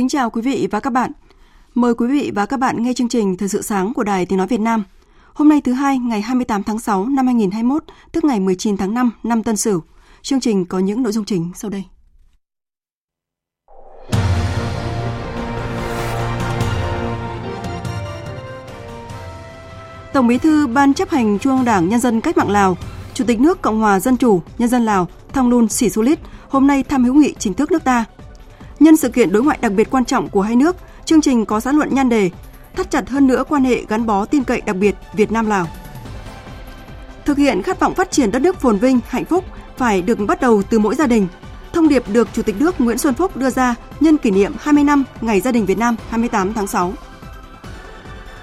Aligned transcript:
Kính 0.00 0.08
chào 0.08 0.30
quý 0.30 0.42
vị 0.42 0.68
và 0.70 0.80
các 0.80 0.90
bạn. 0.90 1.12
Mời 1.74 1.94
quý 1.94 2.06
vị 2.06 2.30
và 2.34 2.46
các 2.46 2.56
bạn 2.56 2.82
nghe 2.82 2.92
chương 2.92 3.08
trình 3.08 3.36
Thời 3.36 3.48
sự 3.48 3.62
sáng 3.62 3.94
của 3.94 4.02
Đài 4.02 4.26
Tiếng 4.26 4.38
Nói 4.38 4.46
Việt 4.46 4.60
Nam. 4.60 4.84
Hôm 5.34 5.48
nay 5.48 5.60
thứ 5.60 5.72
hai, 5.72 5.98
ngày 5.98 6.20
28 6.20 6.62
tháng 6.62 6.78
6 6.78 7.06
năm 7.06 7.26
2021, 7.26 7.84
tức 8.12 8.24
ngày 8.24 8.40
19 8.40 8.76
tháng 8.76 8.94
5 8.94 9.10
năm 9.22 9.42
Tân 9.42 9.56
Sửu. 9.56 9.82
Chương 10.22 10.40
trình 10.40 10.64
có 10.64 10.78
những 10.78 11.02
nội 11.02 11.12
dung 11.12 11.24
chính 11.24 11.50
sau 11.54 11.70
đây. 11.70 11.84
Tổng 20.12 20.26
Bí 20.26 20.38
thư 20.38 20.66
Ban 20.66 20.94
chấp 20.94 21.10
hành 21.10 21.38
Trung 21.38 21.56
ương 21.56 21.64
Đảng 21.64 21.88
Nhân 21.88 22.00
dân 22.00 22.20
Cách 22.20 22.38
mạng 22.38 22.50
Lào, 22.50 22.76
Chủ 23.14 23.24
tịch 23.24 23.40
nước 23.40 23.62
Cộng 23.62 23.80
hòa 23.80 24.00
Dân 24.00 24.16
chủ 24.16 24.42
Nhân 24.58 24.68
dân 24.68 24.84
Lào 24.84 25.08
Thongloun 25.32 25.68
Sisoulith 25.68 26.20
hôm 26.48 26.66
nay 26.66 26.82
thăm 26.82 27.04
hữu 27.04 27.14
nghị 27.14 27.34
chính 27.38 27.54
thức 27.54 27.72
nước 27.72 27.84
ta. 27.84 28.04
Nhân 28.80 28.96
sự 28.96 29.08
kiện 29.08 29.32
đối 29.32 29.42
ngoại 29.42 29.58
đặc 29.60 29.72
biệt 29.72 29.90
quan 29.90 30.04
trọng 30.04 30.28
của 30.28 30.42
hai 30.42 30.56
nước, 30.56 30.76
chương 31.04 31.20
trình 31.20 31.46
có 31.46 31.60
xã 31.60 31.72
luận 31.72 31.94
nhan 31.94 32.08
đề 32.08 32.30
thắt 32.76 32.90
chặt 32.90 33.08
hơn 33.08 33.26
nữa 33.26 33.44
quan 33.48 33.64
hệ 33.64 33.84
gắn 33.88 34.06
bó 34.06 34.24
tin 34.24 34.44
cậy 34.44 34.60
đặc 34.60 34.76
biệt 34.76 34.94
Việt 35.14 35.32
Nam 35.32 35.46
Lào. 35.46 35.66
Thực 37.24 37.38
hiện 37.38 37.62
khát 37.62 37.80
vọng 37.80 37.94
phát 37.94 38.10
triển 38.10 38.30
đất 38.30 38.42
nước 38.42 38.60
phồn 38.60 38.78
vinh, 38.78 39.00
hạnh 39.08 39.24
phúc 39.24 39.44
phải 39.76 40.02
được 40.02 40.18
bắt 40.26 40.40
đầu 40.40 40.62
từ 40.70 40.78
mỗi 40.78 40.94
gia 40.94 41.06
đình. 41.06 41.28
Thông 41.72 41.88
điệp 41.88 42.02
được 42.08 42.28
Chủ 42.32 42.42
tịch 42.42 42.60
nước 42.60 42.80
Nguyễn 42.80 42.98
Xuân 42.98 43.14
Phúc 43.14 43.36
đưa 43.36 43.50
ra 43.50 43.74
nhân 44.00 44.18
kỷ 44.18 44.30
niệm 44.30 44.52
20 44.58 44.84
năm 44.84 45.04
Ngày 45.20 45.40
Gia 45.40 45.52
đình 45.52 45.66
Việt 45.66 45.78
Nam 45.78 45.96
28 46.08 46.54
tháng 46.54 46.66
6. 46.66 46.92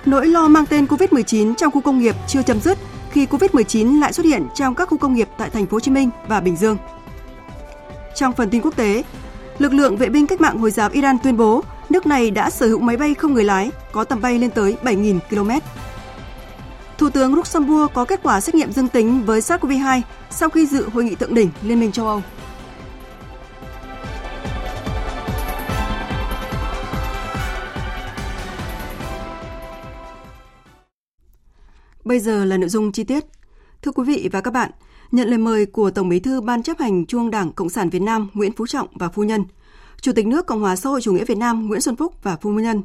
Nỗi 0.05 0.27
lo 0.27 0.47
mang 0.47 0.65
tên 0.65 0.85
COVID-19 0.85 1.55
trong 1.55 1.71
khu 1.71 1.81
công 1.81 1.99
nghiệp 1.99 2.15
chưa 2.27 2.41
chấm 2.41 2.59
dứt 2.59 2.77
khi 3.11 3.25
COVID-19 3.25 3.99
lại 3.99 4.13
xuất 4.13 4.25
hiện 4.25 4.47
trong 4.55 4.75
các 4.75 4.89
khu 4.89 4.97
công 4.97 5.13
nghiệp 5.13 5.27
tại 5.37 5.49
thành 5.49 5.65
phố 5.65 5.75
Hồ 5.75 5.79
Chí 5.79 5.91
Minh 5.91 6.09
và 6.27 6.39
Bình 6.39 6.55
Dương. 6.55 6.77
Trong 8.15 8.33
phần 8.33 8.49
tin 8.49 8.61
quốc 8.61 8.75
tế, 8.75 9.03
lực 9.59 9.73
lượng 9.73 9.97
vệ 9.97 10.09
binh 10.09 10.27
cách 10.27 10.41
mạng 10.41 10.57
Hồi 10.57 10.71
giáo 10.71 10.89
Iran 10.93 11.17
tuyên 11.23 11.37
bố 11.37 11.63
nước 11.89 12.07
này 12.07 12.31
đã 12.31 12.49
sở 12.49 12.67
hữu 12.67 12.79
máy 12.79 12.97
bay 12.97 13.13
không 13.13 13.33
người 13.33 13.43
lái 13.43 13.71
có 13.91 14.03
tầm 14.03 14.21
bay 14.21 14.39
lên 14.39 14.51
tới 14.51 14.77
7.000 14.83 15.19
km. 15.29 15.49
Thủ 16.97 17.09
tướng 17.09 17.35
Luxembourg 17.35 17.93
có 17.93 18.05
kết 18.05 18.19
quả 18.23 18.41
xét 18.41 18.55
nghiệm 18.55 18.71
dương 18.71 18.87
tính 18.87 19.23
với 19.25 19.39
SARS-CoV-2 19.39 20.01
sau 20.29 20.49
khi 20.49 20.65
dự 20.65 20.89
hội 20.89 21.03
nghị 21.03 21.15
thượng 21.15 21.33
đỉnh 21.33 21.49
Liên 21.63 21.79
minh 21.79 21.91
châu 21.91 22.07
Âu. 22.07 22.21
Bây 32.05 32.19
giờ 32.19 32.45
là 32.45 32.57
nội 32.57 32.69
dung 32.69 32.91
chi 32.91 33.03
tiết. 33.03 33.25
Thưa 33.81 33.91
quý 33.91 34.03
vị 34.03 34.29
và 34.31 34.41
các 34.41 34.51
bạn, 34.51 34.71
nhận 35.11 35.29
lời 35.29 35.37
mời 35.37 35.65
của 35.65 35.91
Tổng 35.91 36.09
Bí 36.09 36.19
thư 36.19 36.41
Ban 36.41 36.63
chấp 36.63 36.79
hành 36.79 37.05
Trung 37.05 37.31
Đảng 37.31 37.51
Cộng 37.51 37.69
sản 37.69 37.89
Việt 37.89 38.01
Nam 38.01 38.29
Nguyễn 38.33 38.51
Phú 38.51 38.67
Trọng 38.67 38.87
và 38.93 39.09
phu 39.09 39.23
nhân, 39.23 39.43
Chủ 40.01 40.11
tịch 40.13 40.27
nước 40.27 40.45
Cộng 40.45 40.61
hòa 40.61 40.75
xã 40.75 40.89
hội 40.89 41.01
chủ 41.01 41.13
nghĩa 41.13 41.25
Việt 41.25 41.37
Nam 41.37 41.67
Nguyễn 41.67 41.81
Xuân 41.81 41.95
Phúc 41.95 42.13
và 42.23 42.35
phu 42.35 42.49
nhân, 42.49 42.83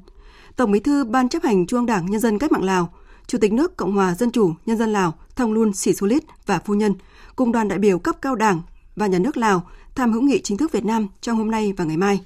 Tổng 0.57 0.73
Bí 0.73 0.81
thư 0.81 1.05
Ban 1.05 1.29
chấp 1.29 1.43
hành 1.43 1.67
Trung 1.67 1.79
ương 1.79 1.87
Đảng 1.87 2.07
Nhân 2.07 2.21
dân 2.21 2.39
Cách 2.39 2.53
mạng 2.53 2.65
Lào, 2.65 2.93
Chủ 3.27 3.39
tịch 3.39 3.53
nước 3.53 3.77
Cộng 3.77 3.93
hòa 3.93 4.15
Dân 4.15 4.31
chủ 4.31 4.55
Nhân 4.67 4.79
dân 4.79 4.93
Lào 4.93 5.15
Thongloun 5.37 5.73
Sisoulith 5.73 6.25
và 6.47 6.59
phu 6.59 6.75
nhân 6.75 6.95
cùng 7.37 7.53
đoàn 7.53 7.69
đại 7.69 7.79
biểu 7.79 7.99
cấp 7.99 8.17
cao 8.23 8.35
Đảng 8.35 8.63
và 8.97 9.07
nhà 9.07 9.19
nước 9.19 9.37
Lào 9.37 9.69
thăm 9.95 10.13
hữu 10.13 10.23
nghị 10.23 10.41
chính 10.41 10.57
thức 10.57 10.73
Việt 10.73 10.85
Nam 10.85 11.09
trong 11.21 11.37
hôm 11.37 11.51
nay 11.51 11.73
và 11.77 11.85
ngày 11.85 11.97
mai. 11.97 12.21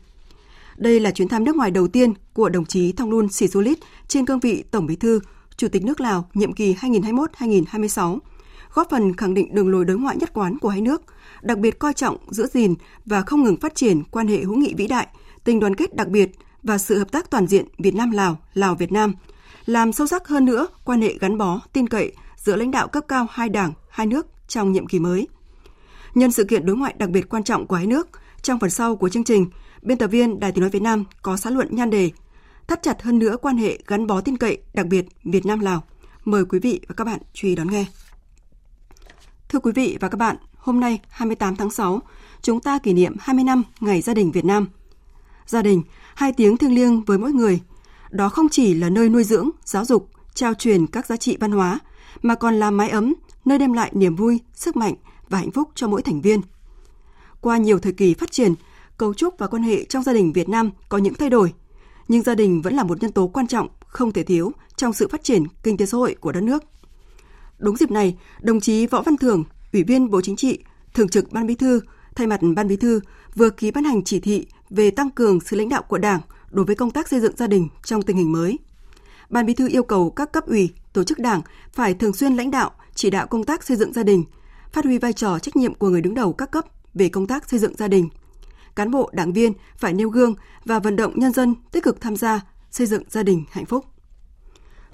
Đây 0.77 1.01
là 1.01 1.11
chuyến 1.11 1.29
thăm 1.29 1.45
nước 1.45 1.57
ngoài 1.57 1.71
đầu 1.71 1.89
tiên 1.89 2.15
của 2.33 2.49
đồng 2.49 2.65
chí 2.65 2.93
Thongloun 2.93 3.29
Sisoulith 3.29 3.79
trên 4.09 4.27
cương 4.27 4.41
vị 4.41 4.65
Tổng 4.71 4.87
Bí 4.87 4.97
thư, 4.97 5.21
Chủ 5.57 5.69
tịch 5.69 5.85
nước 5.85 6.01
Lào 6.01 6.29
nhiệm 6.35 6.53
kỳ 6.53 6.75
2021-2026, 6.75 8.19
góp 8.77 8.91
phần 8.91 9.17
khẳng 9.17 9.35
định 9.35 9.55
đường 9.55 9.69
lối 9.69 9.85
đối 9.85 9.99
ngoại 9.99 10.17
nhất 10.17 10.31
quán 10.35 10.59
của 10.59 10.69
hai 10.69 10.81
nước, 10.81 11.03
đặc 11.43 11.59
biệt 11.59 11.79
coi 11.79 11.93
trọng 11.93 12.17
giữ 12.29 12.47
gìn 12.47 12.75
và 13.07 13.23
không 13.23 13.43
ngừng 13.43 13.57
phát 13.57 13.75
triển 13.75 14.03
quan 14.11 14.29
hệ 14.29 14.39
hữu 14.39 14.57
nghị 14.57 14.75
vĩ 14.77 14.87
đại, 14.87 15.07
tình 15.45 15.61
đoàn 15.61 15.75
kết 15.75 15.97
đặc 15.97 16.09
biệt 16.09 16.31
và 16.63 16.79
sự 16.79 16.99
hợp 16.99 17.13
tác 17.13 17.31
toàn 17.31 17.47
diện 17.47 17.67
Việt 17.79 17.95
Nam 17.95 18.11
Lào, 18.11 18.39
Lào 18.55 18.75
Việt 18.75 18.93
Nam, 18.93 19.15
làm 19.67 19.93
sâu 19.93 20.07
sắc 20.07 20.29
hơn 20.29 20.45
nữa 20.45 20.67
quan 20.85 21.01
hệ 21.01 21.15
gắn 21.21 21.39
bó, 21.39 21.61
tin 21.73 21.89
cậy 21.89 22.13
giữa 22.37 22.57
lãnh 22.57 22.71
đạo 22.71 22.89
cấp 22.89 23.05
cao 23.09 23.27
hai 23.31 23.49
đảng, 23.49 23.73
hai 23.91 24.07
nước 24.07 24.27
trong 24.49 24.73
nhiệm 24.73 24.87
kỳ 24.87 24.99
mới. 24.99 25.29
Nhân 26.15 26.33
sự 26.33 26.45
kiện 26.45 26.67
đối 26.67 26.77
ngoại 26.77 26.95
đặc 26.99 27.11
biệt 27.11 27.29
quan 27.29 27.45
trọng 27.45 27.67
của 27.67 27.77
hai 27.77 27.87
nước, 27.87 28.09
trong 28.43 28.61
phần 28.61 28.71
sau 28.71 28.97
của 28.97 29.09
chương 29.09 29.25
trình, 29.25 29.47
biên 29.83 29.99
tập 29.99 30.07
viên 30.07 30.41
Đài 30.41 30.53
Tiếng 30.53 30.61
nói 30.61 30.71
Việt 30.71 30.83
Nam 30.83 31.05
có 31.23 31.37
xã 31.37 31.51
luận 31.51 31.69
nhan 31.71 31.91
đề 31.91 32.11
thắt 32.69 32.83
chặt 32.83 33.03
hơn 33.03 33.19
nữa 33.19 33.37
quan 33.43 33.57
hệ 33.57 33.79
gắn 33.87 34.07
bó 34.07 34.21
tin 34.21 34.37
cậy 34.37 34.59
đặc 34.75 34.87
biệt 34.87 35.07
Việt 35.25 35.47
Nam 35.47 35.61
Lào. 35.61 35.85
Mời 36.25 36.45
quý 36.45 36.59
vị 36.59 36.81
và 36.89 36.95
các 36.95 37.05
bạn 37.05 37.19
chú 37.33 37.49
ý 37.49 37.55
đón 37.55 37.71
nghe. 37.71 37.85
Thưa 39.49 39.59
quý 39.59 39.73
vị 39.73 39.97
và 40.01 40.09
các 40.09 40.17
bạn, 40.17 40.37
hôm 40.57 40.81
nay 40.81 41.01
28 41.09 41.57
tháng 41.57 41.71
6, 41.71 42.01
chúng 42.43 42.61
ta 42.61 42.79
kỷ 42.79 42.93
niệm 42.93 43.17
20 43.21 43.45
năm 43.45 43.63
Ngày 43.81 44.01
Gia 44.01 44.15
đình 44.15 44.31
Việt 44.31 44.45
Nam. 44.45 44.69
Gia 45.47 45.63
đình, 45.63 45.83
hai 46.15 46.33
tiếng 46.33 46.57
thiêng 46.57 46.75
liêng 46.75 47.05
với 47.05 47.19
mỗi 47.19 47.33
người. 47.33 47.61
Đó 48.11 48.29
không 48.29 48.49
chỉ 48.49 48.75
là 48.75 48.89
nơi 48.89 49.09
nuôi 49.09 49.25
dưỡng, 49.25 49.51
giáo 49.65 49.85
dục, 49.85 50.11
trao 50.35 50.55
truyền 50.55 50.87
các 50.87 51.07
giá 51.07 51.17
trị 51.17 51.37
văn 51.41 51.51
hóa, 51.51 51.79
mà 52.23 52.35
còn 52.35 52.55
là 52.55 52.71
mái 52.71 52.89
ấm, 52.91 53.15
nơi 53.45 53.59
đem 53.59 53.73
lại 53.73 53.91
niềm 53.95 54.17
vui, 54.17 54.41
sức 54.55 54.77
mạnh 54.77 54.95
và 55.29 55.39
hạnh 55.39 55.51
phúc 55.51 55.69
cho 55.75 55.89
mỗi 55.89 56.03
thành 56.03 56.21
viên. 56.21 56.41
Qua 57.41 57.57
nhiều 57.59 57.79
thời 57.79 57.93
kỳ 57.93 58.15
phát 58.15 58.31
triển, 58.31 58.55
cấu 58.99 59.15
trúc 59.15 59.39
và 59.39 59.47
quan 59.47 59.63
hệ 59.63 59.85
trong 59.85 60.03
gia 60.03 60.13
đình 60.13 60.33
Việt 60.33 60.49
Nam 60.49 60.71
có 60.89 60.99
những 60.99 61.15
thay 61.15 61.31
đổi, 61.31 61.53
nhưng 62.09 62.23
gia 62.23 62.35
đình 62.35 62.63
vẫn 62.63 62.75
là 62.75 62.85
một 62.85 63.03
nhân 63.03 63.13
tố 63.13 63.27
quan 63.27 63.47
trọng, 63.47 63.69
không 63.87 64.13
thể 64.13 64.23
thiếu 64.23 64.53
trong 64.77 64.93
sự 64.93 65.09
phát 65.09 65.25
triển 65.25 65.45
kinh 65.63 65.77
tế 65.77 65.87
xã 65.87 65.97
hội 65.99 66.17
của 66.21 66.33
đất 66.33 66.43
nước. 66.43 66.63
Đúng 67.59 67.77
dịp 67.77 67.91
này, 67.91 68.17
đồng 68.41 68.61
chí 68.61 68.87
Võ 68.87 69.03
Văn 69.03 69.17
Thưởng, 69.17 69.45
Ủy 69.73 69.83
viên 69.83 70.11
Bộ 70.11 70.21
Chính 70.21 70.37
trị, 70.37 70.59
Thường 70.95 71.09
trực 71.09 71.33
Ban 71.33 71.47
Bí 71.47 71.55
thư, 71.55 71.81
thay 72.15 72.27
mặt 72.27 72.41
Ban 72.57 72.69
Bí 72.69 72.77
thư 72.77 73.01
vừa 73.35 73.51
ký 73.51 73.71
ban 73.71 73.85
hành 73.85 74.05
chỉ 74.05 74.21
thị 74.21 74.47
về 74.71 74.91
tăng 74.91 75.11
cường 75.11 75.41
sự 75.41 75.57
lãnh 75.57 75.69
đạo 75.69 75.83
của 75.83 75.99
Đảng 75.99 76.21
đối 76.51 76.65
với 76.65 76.75
công 76.75 76.91
tác 76.91 77.09
xây 77.09 77.21
dựng 77.21 77.37
gia 77.37 77.47
đình 77.47 77.69
trong 77.85 78.03
tình 78.03 78.17
hình 78.17 78.33
mới. 78.33 78.59
Ban 79.31 79.47
Bí 79.47 79.55
thư 79.55 79.69
yêu 79.69 79.83
cầu 79.83 80.11
các 80.11 80.33
cấp 80.33 80.47
ủy, 80.47 80.71
tổ 80.93 81.05
chức 81.05 81.19
Đảng 81.19 81.43
phải 81.73 81.95
thường 81.95 82.13
xuyên 82.13 82.37
lãnh 82.37 82.51
đạo, 82.51 82.71
chỉ 82.95 83.11
đạo 83.11 83.27
công 83.27 83.45
tác 83.45 83.65
xây 83.65 83.77
dựng 83.77 83.93
gia 83.93 84.03
đình, 84.03 84.25
phát 84.73 84.85
huy 84.85 84.99
vai 84.99 85.13
trò 85.13 85.39
trách 85.39 85.57
nhiệm 85.57 85.75
của 85.75 85.89
người 85.89 86.01
đứng 86.01 86.15
đầu 86.15 86.33
các 86.33 86.51
cấp 86.51 86.65
về 86.95 87.09
công 87.09 87.27
tác 87.27 87.51
xây 87.51 87.61
dựng 87.61 87.77
gia 87.77 87.89
đình. 87.89 88.09
Cán 88.77 88.91
bộ, 88.91 89.11
đảng 89.13 89.33
viên 89.33 89.53
phải 89.79 89.93
nêu 89.93 90.09
gương 90.09 90.35
và 90.65 90.79
vận 90.79 90.97
động 90.97 91.13
nhân 91.15 91.33
dân 91.33 91.55
tích 91.73 91.83
cực 91.83 92.01
tham 92.01 92.17
gia 92.17 92.41
xây 92.71 92.87
dựng 92.87 93.03
gia 93.09 93.23
đình 93.23 93.45
hạnh 93.51 93.67
phúc. 93.67 93.85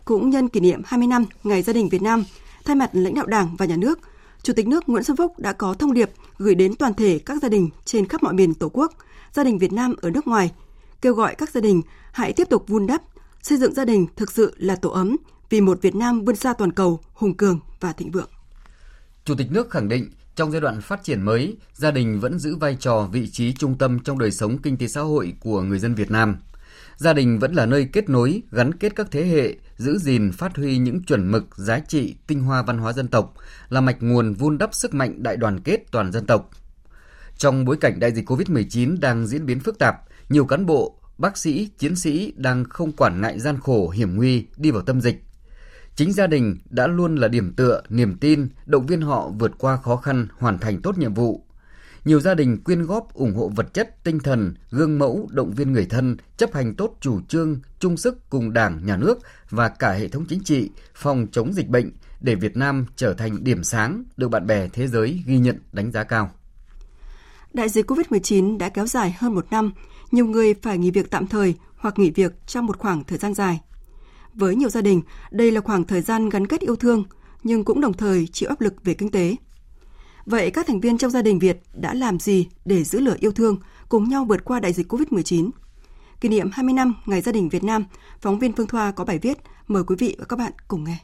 Cũng 0.04 0.30
nhân 0.30 0.48
kỷ 0.48 0.60
niệm 0.60 0.82
20 0.84 1.06
năm 1.06 1.24
Ngày 1.44 1.62
Gia 1.62 1.72
đình 1.72 1.88
Việt 1.88 2.02
Nam, 2.02 2.24
thay 2.64 2.76
mặt 2.76 2.90
lãnh 2.92 3.14
đạo 3.14 3.26
Đảng 3.26 3.56
và 3.56 3.66
Nhà 3.66 3.76
nước, 3.76 3.98
Chủ 4.42 4.52
tịch 4.52 4.66
nước 4.66 4.88
Nguyễn 4.88 5.04
Xuân 5.04 5.16
Phúc 5.16 5.38
đã 5.38 5.52
có 5.52 5.74
thông 5.74 5.94
điệp 5.94 6.10
gửi 6.38 6.54
đến 6.54 6.74
toàn 6.74 6.94
thể 6.94 7.18
các 7.18 7.42
gia 7.42 7.48
đình 7.48 7.68
trên 7.84 8.08
khắp 8.08 8.22
mọi 8.22 8.34
miền 8.34 8.54
Tổ 8.54 8.68
quốc, 8.68 8.92
gia 9.32 9.44
đình 9.44 9.58
Việt 9.58 9.72
Nam 9.72 9.94
ở 10.02 10.10
nước 10.10 10.26
ngoài, 10.26 10.52
kêu 11.02 11.14
gọi 11.14 11.34
các 11.34 11.50
gia 11.50 11.60
đình 11.60 11.82
hãy 12.12 12.32
tiếp 12.32 12.48
tục 12.50 12.64
vun 12.68 12.86
đắp, 12.86 13.02
xây 13.42 13.58
dựng 13.58 13.74
gia 13.74 13.84
đình 13.84 14.06
thực 14.16 14.32
sự 14.32 14.54
là 14.56 14.76
tổ 14.76 14.90
ấm 14.90 15.16
vì 15.50 15.60
một 15.60 15.82
Việt 15.82 15.94
Nam 15.94 16.24
vươn 16.24 16.36
xa 16.36 16.52
toàn 16.52 16.72
cầu, 16.72 17.00
hùng 17.12 17.36
cường 17.36 17.60
và 17.80 17.92
thịnh 17.92 18.10
vượng. 18.10 18.28
Chủ 19.24 19.34
tịch 19.34 19.46
nước 19.50 19.70
khẳng 19.70 19.88
định 19.88 20.10
trong 20.36 20.52
giai 20.52 20.60
đoạn 20.60 20.80
phát 20.80 21.04
triển 21.04 21.22
mới, 21.22 21.56
gia 21.74 21.90
đình 21.90 22.20
vẫn 22.20 22.38
giữ 22.38 22.56
vai 22.56 22.76
trò 22.80 23.08
vị 23.12 23.30
trí 23.30 23.52
trung 23.52 23.78
tâm 23.78 23.98
trong 23.98 24.18
đời 24.18 24.30
sống 24.30 24.58
kinh 24.58 24.76
tế 24.76 24.88
xã 24.88 25.00
hội 25.00 25.34
của 25.40 25.62
người 25.62 25.78
dân 25.78 25.94
Việt 25.94 26.10
Nam. 26.10 26.36
Gia 26.96 27.12
đình 27.12 27.38
vẫn 27.38 27.52
là 27.52 27.66
nơi 27.66 27.88
kết 27.92 28.08
nối, 28.08 28.42
gắn 28.50 28.74
kết 28.74 28.96
các 28.96 29.06
thế 29.10 29.26
hệ, 29.26 29.56
giữ 29.76 29.98
gìn 29.98 30.32
phát 30.32 30.56
huy 30.56 30.78
những 30.78 31.02
chuẩn 31.04 31.30
mực, 31.30 31.56
giá 31.56 31.78
trị, 31.78 32.16
tinh 32.26 32.40
hoa 32.40 32.62
văn 32.62 32.78
hóa 32.78 32.92
dân 32.92 33.08
tộc, 33.08 33.34
là 33.68 33.80
mạch 33.80 33.96
nguồn 34.00 34.34
vun 34.34 34.58
đắp 34.58 34.74
sức 34.74 34.94
mạnh 34.94 35.22
đại 35.22 35.36
đoàn 35.36 35.60
kết 35.60 35.78
toàn 35.90 36.12
dân 36.12 36.26
tộc. 36.26 36.50
Trong 37.36 37.64
bối 37.64 37.76
cảnh 37.76 38.00
đại 38.00 38.12
dịch 38.12 38.30
COVID-19 38.30 39.00
đang 39.00 39.26
diễn 39.26 39.46
biến 39.46 39.60
phức 39.60 39.78
tạp, 39.78 39.96
nhiều 40.28 40.44
cán 40.44 40.66
bộ, 40.66 40.98
bác 41.18 41.36
sĩ, 41.36 41.68
chiến 41.78 41.96
sĩ 41.96 42.32
đang 42.36 42.64
không 42.64 42.92
quản 42.92 43.20
ngại 43.20 43.40
gian 43.40 43.60
khổ, 43.60 43.90
hiểm 43.90 44.16
nguy 44.16 44.46
đi 44.56 44.70
vào 44.70 44.82
tâm 44.82 45.00
dịch. 45.00 45.24
Chính 45.96 46.12
gia 46.12 46.26
đình 46.26 46.58
đã 46.70 46.86
luôn 46.86 47.16
là 47.16 47.28
điểm 47.28 47.52
tựa, 47.56 47.82
niềm 47.88 48.18
tin, 48.18 48.48
động 48.66 48.86
viên 48.86 49.00
họ 49.00 49.30
vượt 49.38 49.52
qua 49.58 49.76
khó 49.76 49.96
khăn, 49.96 50.28
hoàn 50.38 50.58
thành 50.58 50.82
tốt 50.82 50.98
nhiệm 50.98 51.14
vụ. 51.14 51.46
Nhiều 52.04 52.20
gia 52.20 52.34
đình 52.34 52.62
quyên 52.64 52.82
góp 52.82 53.14
ủng 53.14 53.34
hộ 53.34 53.48
vật 53.48 53.74
chất, 53.74 54.04
tinh 54.04 54.18
thần, 54.18 54.54
gương 54.70 54.98
mẫu, 54.98 55.28
động 55.30 55.50
viên 55.50 55.72
người 55.72 55.86
thân, 55.90 56.16
chấp 56.36 56.54
hành 56.54 56.74
tốt 56.74 56.96
chủ 57.00 57.20
trương, 57.28 57.60
chung 57.78 57.96
sức 57.96 58.30
cùng 58.30 58.52
Đảng, 58.52 58.86
Nhà 58.86 58.96
nước 58.96 59.18
và 59.50 59.68
cả 59.68 59.92
hệ 59.92 60.08
thống 60.08 60.24
chính 60.28 60.40
trị 60.40 60.70
phòng 60.94 61.26
chống 61.32 61.52
dịch 61.52 61.68
bệnh 61.68 61.90
để 62.20 62.34
Việt 62.34 62.56
Nam 62.56 62.86
trở 62.96 63.14
thành 63.14 63.44
điểm 63.44 63.64
sáng 63.64 64.04
được 64.16 64.28
bạn 64.28 64.46
bè 64.46 64.68
thế 64.68 64.88
giới 64.88 65.22
ghi 65.26 65.38
nhận 65.38 65.58
đánh 65.72 65.92
giá 65.92 66.04
cao. 66.04 66.30
Đại 67.52 67.68
dịch 67.68 67.90
COVID-19 67.90 68.58
đã 68.58 68.68
kéo 68.68 68.86
dài 68.86 69.16
hơn 69.18 69.34
một 69.34 69.46
năm, 69.50 69.72
nhiều 70.10 70.26
người 70.26 70.54
phải 70.54 70.78
nghỉ 70.78 70.90
việc 70.90 71.10
tạm 71.10 71.26
thời 71.26 71.54
hoặc 71.76 71.98
nghỉ 71.98 72.10
việc 72.10 72.32
trong 72.46 72.66
một 72.66 72.78
khoảng 72.78 73.04
thời 73.04 73.18
gian 73.18 73.34
dài. 73.34 73.60
Với 74.34 74.56
nhiều 74.56 74.68
gia 74.68 74.80
đình, 74.80 75.02
đây 75.30 75.50
là 75.50 75.60
khoảng 75.60 75.84
thời 75.84 76.00
gian 76.00 76.28
gắn 76.28 76.46
kết 76.46 76.60
yêu 76.60 76.76
thương, 76.76 77.04
nhưng 77.42 77.64
cũng 77.64 77.80
đồng 77.80 77.92
thời 77.92 78.26
chịu 78.32 78.48
áp 78.48 78.60
lực 78.60 78.84
về 78.84 78.94
kinh 78.94 79.10
tế. 79.10 79.36
Vậy 80.26 80.50
các 80.50 80.66
thành 80.66 80.80
viên 80.80 80.98
trong 80.98 81.10
gia 81.10 81.22
đình 81.22 81.38
Việt 81.38 81.60
đã 81.72 81.94
làm 81.94 82.18
gì 82.18 82.46
để 82.64 82.84
giữ 82.84 83.00
lửa 83.00 83.16
yêu 83.20 83.32
thương, 83.32 83.56
cùng 83.88 84.08
nhau 84.08 84.24
vượt 84.24 84.44
qua 84.44 84.60
đại 84.60 84.72
dịch 84.72 84.92
COVID-19? 84.92 85.50
Kỷ 86.20 86.28
niệm 86.28 86.50
20 86.52 86.74
năm 86.74 86.94
Ngày 87.06 87.20
Gia 87.20 87.32
đình 87.32 87.48
Việt 87.48 87.64
Nam, 87.64 87.84
phóng 88.20 88.38
viên 88.38 88.52
Phương 88.52 88.66
Thoa 88.66 88.90
có 88.90 89.04
bài 89.04 89.18
viết. 89.18 89.38
Mời 89.68 89.84
quý 89.84 89.96
vị 89.98 90.16
và 90.18 90.24
các 90.24 90.38
bạn 90.38 90.52
cùng 90.68 90.84
nghe. 90.84 90.98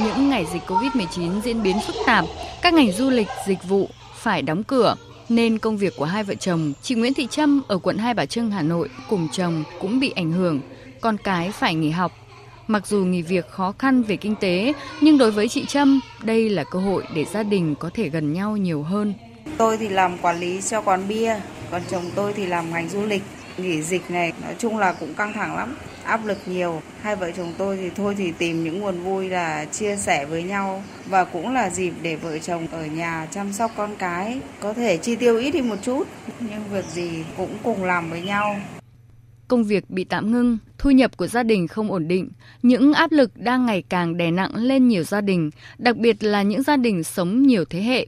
Những 0.00 0.28
ngày 0.28 0.46
dịch 0.52 0.62
COVID-19 0.66 1.40
diễn 1.40 1.62
biến 1.62 1.76
phức 1.86 1.96
tạp, 2.06 2.24
các 2.62 2.74
ngành 2.74 2.92
du 2.92 3.10
lịch, 3.10 3.28
dịch 3.46 3.58
vụ 3.68 3.88
phải 4.14 4.42
đóng 4.42 4.62
cửa, 4.64 4.96
nên 5.28 5.58
công 5.58 5.76
việc 5.76 5.94
của 5.96 6.04
hai 6.04 6.24
vợ 6.24 6.34
chồng, 6.34 6.72
chị 6.82 6.94
Nguyễn 6.94 7.14
Thị 7.14 7.26
Trâm 7.30 7.62
ở 7.68 7.78
quận 7.78 7.98
Hai 7.98 8.14
Bà 8.14 8.26
Trưng, 8.26 8.50
Hà 8.50 8.62
Nội 8.62 8.88
cùng 9.08 9.28
chồng 9.32 9.64
cũng 9.80 10.00
bị 10.00 10.10
ảnh 10.10 10.32
hưởng, 10.32 10.60
con 11.00 11.16
cái 11.24 11.52
phải 11.52 11.74
nghỉ 11.74 11.90
học. 11.90 12.12
Mặc 12.70 12.86
dù 12.86 13.04
nghỉ 13.04 13.22
việc 13.22 13.50
khó 13.50 13.72
khăn 13.78 14.02
về 14.02 14.16
kinh 14.16 14.34
tế, 14.40 14.72
nhưng 15.00 15.18
đối 15.18 15.30
với 15.30 15.48
chị 15.48 15.64
Trâm, 15.64 16.00
đây 16.22 16.50
là 16.50 16.64
cơ 16.64 16.78
hội 16.78 17.04
để 17.14 17.24
gia 17.24 17.42
đình 17.42 17.74
có 17.74 17.90
thể 17.94 18.08
gần 18.08 18.32
nhau 18.32 18.56
nhiều 18.56 18.82
hơn. 18.82 19.14
Tôi 19.56 19.76
thì 19.76 19.88
làm 19.88 20.18
quản 20.18 20.40
lý 20.40 20.60
cho 20.62 20.80
quán 20.82 21.08
bia, 21.08 21.36
còn 21.70 21.82
chồng 21.90 22.04
tôi 22.14 22.32
thì 22.32 22.46
làm 22.46 22.70
ngành 22.70 22.88
du 22.88 23.06
lịch. 23.06 23.22
Nghỉ 23.58 23.82
dịch 23.82 24.10
này 24.10 24.32
nói 24.42 24.54
chung 24.58 24.78
là 24.78 24.92
cũng 24.92 25.14
căng 25.14 25.32
thẳng 25.32 25.56
lắm, 25.56 25.76
áp 26.04 26.26
lực 26.26 26.38
nhiều. 26.46 26.82
Hai 27.02 27.16
vợ 27.16 27.30
chồng 27.36 27.52
tôi 27.58 27.76
thì 27.76 27.90
thôi 27.96 28.14
thì 28.18 28.32
tìm 28.38 28.64
những 28.64 28.80
nguồn 28.80 29.02
vui 29.02 29.28
là 29.28 29.64
chia 29.64 29.96
sẻ 29.96 30.24
với 30.24 30.42
nhau 30.42 30.82
và 31.06 31.24
cũng 31.24 31.54
là 31.54 31.70
dịp 31.70 31.92
để 32.02 32.16
vợ 32.16 32.38
chồng 32.38 32.66
ở 32.72 32.86
nhà 32.86 33.26
chăm 33.30 33.52
sóc 33.52 33.70
con 33.76 33.96
cái, 33.98 34.40
có 34.60 34.72
thể 34.72 34.96
chi 34.96 35.16
tiêu 35.16 35.38
ít 35.38 35.50
đi 35.50 35.60
một 35.60 35.76
chút 35.82 36.06
nhưng 36.40 36.62
việc 36.72 36.84
gì 36.84 37.24
cũng 37.36 37.56
cùng 37.62 37.84
làm 37.84 38.10
với 38.10 38.20
nhau 38.22 38.56
công 39.50 39.64
việc 39.64 39.90
bị 39.90 40.04
tạm 40.04 40.32
ngưng, 40.32 40.58
thu 40.78 40.90
nhập 40.90 41.16
của 41.16 41.26
gia 41.26 41.42
đình 41.42 41.68
không 41.68 41.92
ổn 41.92 42.08
định, 42.08 42.30
những 42.62 42.92
áp 42.92 43.12
lực 43.12 43.30
đang 43.36 43.66
ngày 43.66 43.82
càng 43.88 44.16
đè 44.16 44.30
nặng 44.30 44.54
lên 44.54 44.88
nhiều 44.88 45.02
gia 45.02 45.20
đình, 45.20 45.50
đặc 45.78 45.96
biệt 45.96 46.24
là 46.24 46.42
những 46.42 46.62
gia 46.62 46.76
đình 46.76 47.04
sống 47.04 47.42
nhiều 47.42 47.64
thế 47.64 47.82
hệ. 47.82 48.06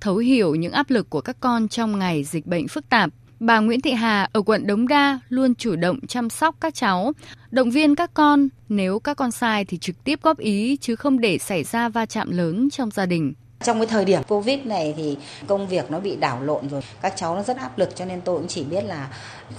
Thấu 0.00 0.16
hiểu 0.16 0.54
những 0.54 0.72
áp 0.72 0.90
lực 0.90 1.10
của 1.10 1.20
các 1.20 1.36
con 1.40 1.68
trong 1.68 1.98
ngày 1.98 2.24
dịch 2.24 2.46
bệnh 2.46 2.68
phức 2.68 2.88
tạp, 2.88 3.10
bà 3.40 3.58
Nguyễn 3.58 3.80
Thị 3.80 3.92
Hà 3.92 4.28
ở 4.32 4.42
quận 4.42 4.66
Đống 4.66 4.88
Đa 4.88 5.20
luôn 5.28 5.54
chủ 5.54 5.76
động 5.76 6.06
chăm 6.06 6.30
sóc 6.30 6.56
các 6.60 6.74
cháu, 6.74 7.12
động 7.50 7.70
viên 7.70 7.94
các 7.94 8.10
con, 8.14 8.48
nếu 8.68 8.98
các 8.98 9.16
con 9.16 9.30
sai 9.30 9.64
thì 9.64 9.78
trực 9.78 10.04
tiếp 10.04 10.22
góp 10.22 10.38
ý 10.38 10.76
chứ 10.76 10.96
không 10.96 11.20
để 11.20 11.38
xảy 11.38 11.64
ra 11.64 11.88
va 11.88 12.06
chạm 12.06 12.30
lớn 12.30 12.70
trong 12.70 12.90
gia 12.90 13.06
đình. 13.06 13.34
Trong 13.62 13.78
cái 13.78 13.86
thời 13.86 14.04
điểm 14.04 14.22
Covid 14.28 14.58
này 14.64 14.94
thì 14.96 15.16
công 15.46 15.68
việc 15.68 15.90
nó 15.90 16.00
bị 16.00 16.16
đảo 16.16 16.42
lộn 16.42 16.68
rồi, 16.68 16.82
các 17.02 17.12
cháu 17.16 17.34
nó 17.34 17.42
rất 17.42 17.56
áp 17.56 17.78
lực 17.78 17.96
cho 17.96 18.04
nên 18.04 18.20
tôi 18.20 18.38
cũng 18.38 18.48
chỉ 18.48 18.64
biết 18.64 18.84
là 18.84 19.08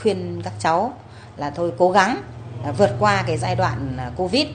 khuyên 0.02 0.42
các 0.44 0.54
cháu 0.60 0.94
là 1.38 1.50
thôi 1.50 1.72
cố 1.78 1.92
gắng 1.92 2.22
à, 2.66 2.72
vượt 2.72 2.96
qua 3.00 3.24
cái 3.28 3.38
giai 3.38 3.56
đoạn 3.56 3.98
à, 3.98 4.12
Covid 4.16 4.48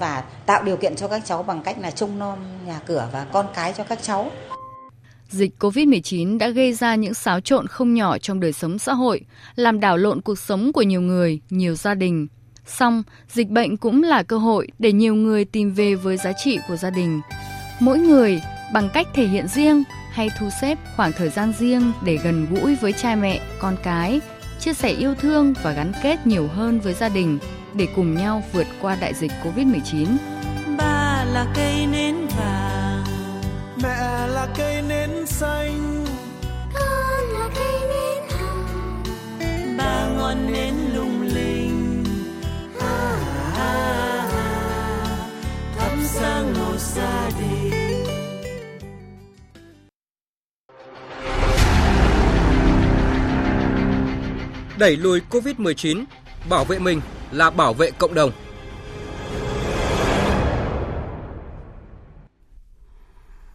và 0.00 0.24
tạo 0.46 0.62
điều 0.62 0.76
kiện 0.76 0.96
cho 0.96 1.08
các 1.08 1.22
cháu 1.24 1.42
bằng 1.42 1.62
cách 1.62 1.76
là 1.80 1.90
trông 1.90 2.18
nom 2.18 2.38
nhà 2.66 2.80
cửa 2.86 3.08
và 3.12 3.26
con 3.32 3.46
cái 3.54 3.72
cho 3.76 3.84
các 3.84 3.98
cháu. 4.02 4.30
Dịch 5.30 5.50
COVID-19 5.58 6.38
đã 6.38 6.48
gây 6.48 6.72
ra 6.72 6.94
những 6.94 7.14
xáo 7.14 7.40
trộn 7.40 7.66
không 7.66 7.94
nhỏ 7.94 8.18
trong 8.18 8.40
đời 8.40 8.52
sống 8.52 8.78
xã 8.78 8.92
hội, 8.92 9.20
làm 9.56 9.80
đảo 9.80 9.96
lộn 9.96 10.20
cuộc 10.20 10.38
sống 10.38 10.72
của 10.72 10.82
nhiều 10.82 11.00
người, 11.00 11.40
nhiều 11.50 11.74
gia 11.74 11.94
đình. 11.94 12.26
Song, 12.66 13.02
dịch 13.28 13.48
bệnh 13.48 13.76
cũng 13.76 14.02
là 14.02 14.22
cơ 14.22 14.38
hội 14.38 14.68
để 14.78 14.92
nhiều 14.92 15.14
người 15.14 15.44
tìm 15.44 15.74
về 15.74 15.94
với 15.94 16.16
giá 16.16 16.32
trị 16.32 16.58
của 16.68 16.76
gia 16.76 16.90
đình. 16.90 17.20
Mỗi 17.80 17.98
người 17.98 18.40
bằng 18.72 18.88
cách 18.94 19.08
thể 19.14 19.26
hiện 19.26 19.48
riêng 19.48 19.82
hay 20.10 20.30
thu 20.38 20.48
xếp 20.60 20.78
khoảng 20.96 21.12
thời 21.12 21.28
gian 21.28 21.52
riêng 21.58 21.92
để 22.04 22.18
gần 22.24 22.46
gũi 22.50 22.74
với 22.74 22.92
cha 22.92 23.14
mẹ, 23.14 23.40
con 23.58 23.76
cái, 23.82 24.20
chia 24.64 24.72
sẻ 24.72 24.88
yêu 24.88 25.14
thương 25.14 25.54
và 25.62 25.72
gắn 25.72 25.92
kết 26.02 26.26
nhiều 26.26 26.48
hơn 26.48 26.80
với 26.80 26.94
gia 26.94 27.08
đình 27.08 27.38
để 27.74 27.88
cùng 27.96 28.14
nhau 28.14 28.42
vượt 28.52 28.66
qua 28.80 28.96
đại 29.00 29.14
dịch 29.14 29.32
Covid-19. 29.44 30.06
Ba 30.78 31.24
là 31.24 31.46
cây 31.54 31.86
nến 31.86 32.26
vàng, 32.26 33.04
mẹ 33.82 34.26
là 34.26 34.48
cây 34.56 34.82
nến 34.88 35.26
xanh, 35.26 36.04
con 36.74 37.38
là 37.38 37.48
cây 37.54 37.80
nến 37.80 38.22
hồng, 38.40 39.02
ba 39.78 40.08
ngọn 40.16 40.52
nến 40.52 40.74
lung 40.94 41.22
linh. 41.22 42.04
À, 42.80 43.16
à, 43.56 44.28
à, 44.30 44.58
thắp 45.78 45.96
sáng 46.04 46.52
một 46.54 46.78
gia 46.78 47.30
đẩy 54.78 54.96
lùi 54.96 55.20
Covid-19, 55.30 56.04
bảo 56.50 56.64
vệ 56.64 56.78
mình 56.78 57.00
là 57.32 57.50
bảo 57.50 57.74
vệ 57.74 57.90
cộng 57.90 58.14
đồng. 58.14 58.30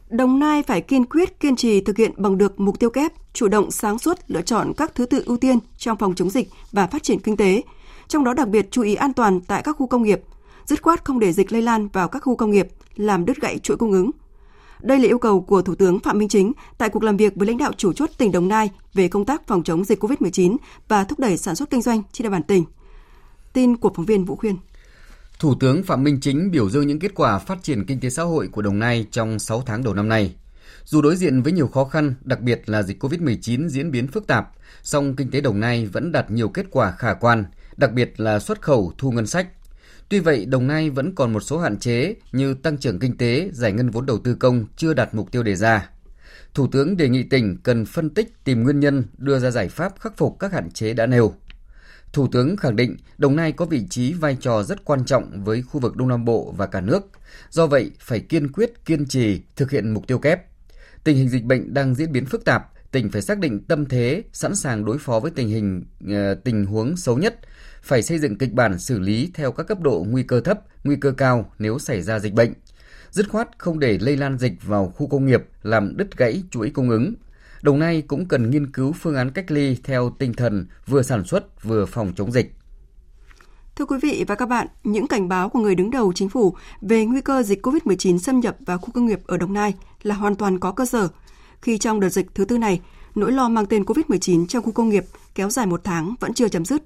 Đồng 0.09 0.39
Nai 0.39 0.63
phải 0.63 0.81
kiên 0.81 1.05
quyết 1.05 1.39
kiên 1.39 1.55
trì 1.55 1.81
thực 1.81 1.97
hiện 1.97 2.11
bằng 2.17 2.37
được 2.37 2.59
mục 2.59 2.79
tiêu 2.79 2.89
kép, 2.89 3.11
chủ 3.33 3.47
động 3.47 3.71
sáng 3.71 3.99
suốt 3.99 4.17
lựa 4.27 4.41
chọn 4.41 4.73
các 4.77 4.95
thứ 4.95 5.05
tự 5.05 5.23
ưu 5.25 5.37
tiên 5.37 5.59
trong 5.77 5.97
phòng 5.97 6.15
chống 6.15 6.29
dịch 6.29 6.47
và 6.71 6.87
phát 6.87 7.03
triển 7.03 7.19
kinh 7.19 7.37
tế, 7.37 7.61
trong 8.07 8.23
đó 8.23 8.33
đặc 8.33 8.47
biệt 8.47 8.67
chú 8.71 8.81
ý 8.81 8.95
an 8.95 9.13
toàn 9.13 9.41
tại 9.41 9.61
các 9.63 9.75
khu 9.79 9.87
công 9.87 10.03
nghiệp, 10.03 10.21
dứt 10.65 10.81
khoát 10.81 11.05
không 11.05 11.19
để 11.19 11.33
dịch 11.33 11.51
lây 11.51 11.61
lan 11.61 11.87
vào 11.87 12.07
các 12.07 12.19
khu 12.19 12.35
công 12.35 12.51
nghiệp, 12.51 12.67
làm 12.95 13.25
đứt 13.25 13.41
gãy 13.41 13.59
chuỗi 13.59 13.77
cung 13.77 13.91
ứng. 13.91 14.11
Đây 14.81 14.99
là 14.99 15.07
yêu 15.07 15.19
cầu 15.19 15.41
của 15.41 15.61
Thủ 15.61 15.75
tướng 15.75 15.99
Phạm 15.99 16.17
Minh 16.17 16.29
Chính 16.29 16.51
tại 16.77 16.89
cuộc 16.89 17.03
làm 17.03 17.17
việc 17.17 17.35
với 17.35 17.47
lãnh 17.47 17.57
đạo 17.57 17.71
chủ 17.77 17.93
chốt 17.93 18.09
tỉnh 18.17 18.31
Đồng 18.31 18.47
Nai 18.47 18.69
về 18.93 19.07
công 19.07 19.25
tác 19.25 19.47
phòng 19.47 19.63
chống 19.63 19.85
dịch 19.85 20.03
COVID-19 20.03 20.57
và 20.87 21.03
thúc 21.03 21.19
đẩy 21.19 21.37
sản 21.37 21.55
xuất 21.55 21.69
kinh 21.69 21.81
doanh 21.81 22.01
trên 22.11 22.23
địa 22.23 22.29
bàn 22.29 22.43
tỉnh. 22.43 22.65
Tin 23.53 23.77
của 23.77 23.91
phóng 23.95 24.05
viên 24.05 24.25
Vũ 24.25 24.35
Khuyên. 24.35 24.55
Thủ 25.39 25.55
tướng 25.59 25.83
Phạm 25.83 26.03
Minh 26.03 26.19
Chính 26.21 26.51
biểu 26.51 26.69
dương 26.69 26.87
những 26.87 26.99
kết 26.99 27.11
quả 27.15 27.39
phát 27.39 27.63
triển 27.63 27.85
kinh 27.85 27.99
tế 27.99 28.09
xã 28.09 28.23
hội 28.23 28.47
của 28.47 28.61
Đồng 28.61 28.79
Nai 28.79 29.05
trong 29.11 29.39
6 29.39 29.63
tháng 29.65 29.83
đầu 29.83 29.93
năm 29.93 30.09
nay. 30.09 30.35
Dù 30.85 31.01
đối 31.01 31.15
diện 31.15 31.41
với 31.41 31.51
nhiều 31.51 31.67
khó 31.67 31.85
khăn, 31.85 32.15
đặc 32.21 32.41
biệt 32.41 32.61
là 32.65 32.83
dịch 32.83 33.03
COVID-19 33.03 33.67
diễn 33.67 33.91
biến 33.91 34.07
phức 34.07 34.27
tạp, 34.27 34.49
song 34.83 35.15
kinh 35.15 35.31
tế 35.31 35.41
Đồng 35.41 35.59
Nai 35.59 35.85
vẫn 35.85 36.11
đạt 36.11 36.31
nhiều 36.31 36.49
kết 36.49 36.65
quả 36.71 36.91
khả 36.91 37.13
quan, 37.13 37.45
đặc 37.77 37.93
biệt 37.93 38.13
là 38.17 38.39
xuất 38.39 38.61
khẩu 38.61 38.93
thu 38.97 39.11
ngân 39.11 39.27
sách. 39.27 39.47
Tuy 40.09 40.19
vậy, 40.19 40.45
Đồng 40.45 40.67
Nai 40.67 40.89
vẫn 40.89 41.15
còn 41.15 41.33
một 41.33 41.39
số 41.39 41.59
hạn 41.59 41.79
chế 41.79 42.15
như 42.31 42.53
tăng 42.53 42.77
trưởng 42.77 42.99
kinh 42.99 43.17
tế, 43.17 43.49
giải 43.53 43.71
ngân 43.71 43.89
vốn 43.89 44.05
đầu 44.05 44.19
tư 44.19 44.35
công 44.35 44.65
chưa 44.75 44.93
đạt 44.93 45.13
mục 45.13 45.31
tiêu 45.31 45.43
đề 45.43 45.55
ra. 45.55 45.89
Thủ 46.53 46.67
tướng 46.67 46.97
đề 46.97 47.09
nghị 47.09 47.23
tỉnh 47.23 47.57
cần 47.63 47.85
phân 47.85 48.09
tích 48.09 48.43
tìm 48.43 48.63
nguyên 48.63 48.79
nhân, 48.79 49.03
đưa 49.17 49.39
ra 49.39 49.51
giải 49.51 49.69
pháp 49.69 49.99
khắc 49.99 50.17
phục 50.17 50.39
các 50.39 50.53
hạn 50.53 50.71
chế 50.71 50.93
đã 50.93 51.05
nêu. 51.05 51.33
Thủ 52.13 52.27
tướng 52.31 52.57
khẳng 52.57 52.75
định 52.75 52.97
Đồng 53.17 53.35
Nai 53.35 53.51
có 53.51 53.65
vị 53.65 53.87
trí 53.89 54.13
vai 54.13 54.37
trò 54.41 54.63
rất 54.63 54.85
quan 54.85 55.05
trọng 55.05 55.43
với 55.43 55.61
khu 55.61 55.79
vực 55.79 55.95
Đông 55.95 56.07
Nam 56.07 56.25
Bộ 56.25 56.53
và 56.57 56.65
cả 56.65 56.81
nước. 56.81 57.01
Do 57.49 57.67
vậy, 57.67 57.91
phải 57.99 58.19
kiên 58.19 58.51
quyết, 58.51 58.85
kiên 58.85 59.05
trì 59.05 59.41
thực 59.55 59.71
hiện 59.71 59.93
mục 59.93 60.07
tiêu 60.07 60.19
kép. 60.19 60.45
Tình 61.03 61.17
hình 61.17 61.29
dịch 61.29 61.43
bệnh 61.43 61.73
đang 61.73 61.95
diễn 61.95 62.11
biến 62.11 62.25
phức 62.25 62.45
tạp, 62.45 62.71
tỉnh 62.91 63.09
phải 63.09 63.21
xác 63.21 63.39
định 63.39 63.63
tâm 63.67 63.85
thế, 63.85 64.23
sẵn 64.33 64.55
sàng 64.55 64.85
đối 64.85 64.97
phó 64.97 65.19
với 65.19 65.31
tình 65.31 65.47
hình 65.47 65.83
ờ, 66.09 66.35
tình 66.35 66.65
huống 66.65 66.97
xấu 66.97 67.17
nhất, 67.17 67.39
phải 67.81 68.01
xây 68.03 68.19
dựng 68.19 68.37
kịch 68.37 68.53
bản 68.53 68.79
xử 68.79 68.99
lý 68.99 69.31
theo 69.33 69.51
các 69.51 69.67
cấp 69.67 69.79
độ 69.81 70.05
nguy 70.09 70.23
cơ 70.23 70.41
thấp, 70.41 70.59
nguy 70.83 70.95
cơ 70.95 71.11
cao 71.11 71.51
nếu 71.59 71.79
xảy 71.79 72.01
ra 72.01 72.19
dịch 72.19 72.33
bệnh. 72.33 72.53
Dứt 73.11 73.29
khoát 73.29 73.47
không 73.57 73.79
để 73.79 73.97
lây 74.01 74.17
lan 74.17 74.37
dịch 74.37 74.53
vào 74.63 74.93
khu 74.95 75.07
công 75.07 75.25
nghiệp 75.25 75.43
làm 75.63 75.97
đứt 75.97 76.17
gãy 76.17 76.43
chuỗi 76.51 76.69
cung 76.69 76.89
ứng. 76.89 77.13
Đồng 77.61 77.79
Nai 77.79 78.01
cũng 78.01 78.25
cần 78.25 78.49
nghiên 78.49 78.71
cứu 78.71 78.93
phương 78.93 79.15
án 79.15 79.31
cách 79.31 79.51
ly 79.51 79.77
theo 79.83 80.15
tinh 80.19 80.33
thần 80.33 80.67
vừa 80.87 81.01
sản 81.01 81.25
xuất 81.25 81.63
vừa 81.63 81.85
phòng 81.85 82.13
chống 82.15 82.31
dịch. 82.31 82.53
Thưa 83.75 83.85
quý 83.85 83.97
vị 84.01 84.25
và 84.27 84.35
các 84.35 84.49
bạn, 84.49 84.67
những 84.83 85.07
cảnh 85.07 85.27
báo 85.27 85.49
của 85.49 85.59
người 85.59 85.75
đứng 85.75 85.91
đầu 85.91 86.13
chính 86.15 86.29
phủ 86.29 86.55
về 86.81 87.05
nguy 87.05 87.21
cơ 87.21 87.43
dịch 87.43 87.65
COVID-19 87.65 88.17
xâm 88.17 88.39
nhập 88.39 88.57
vào 88.59 88.77
khu 88.77 88.91
công 88.93 89.05
nghiệp 89.05 89.19
ở 89.27 89.37
Đồng 89.37 89.53
Nai 89.53 89.73
là 90.01 90.15
hoàn 90.15 90.35
toàn 90.35 90.59
có 90.59 90.71
cơ 90.71 90.85
sở. 90.85 91.07
Khi 91.61 91.77
trong 91.77 91.99
đợt 91.99 92.09
dịch 92.09 92.35
thứ 92.35 92.45
tư 92.45 92.57
này, 92.57 92.81
nỗi 93.15 93.31
lo 93.31 93.49
mang 93.49 93.65
tên 93.65 93.83
COVID-19 93.83 94.45
trong 94.47 94.63
khu 94.63 94.71
công 94.71 94.89
nghiệp 94.89 95.05
kéo 95.35 95.49
dài 95.49 95.65
một 95.65 95.81
tháng 95.83 96.15
vẫn 96.19 96.33
chưa 96.33 96.47
chấm 96.47 96.65
dứt. 96.65 96.83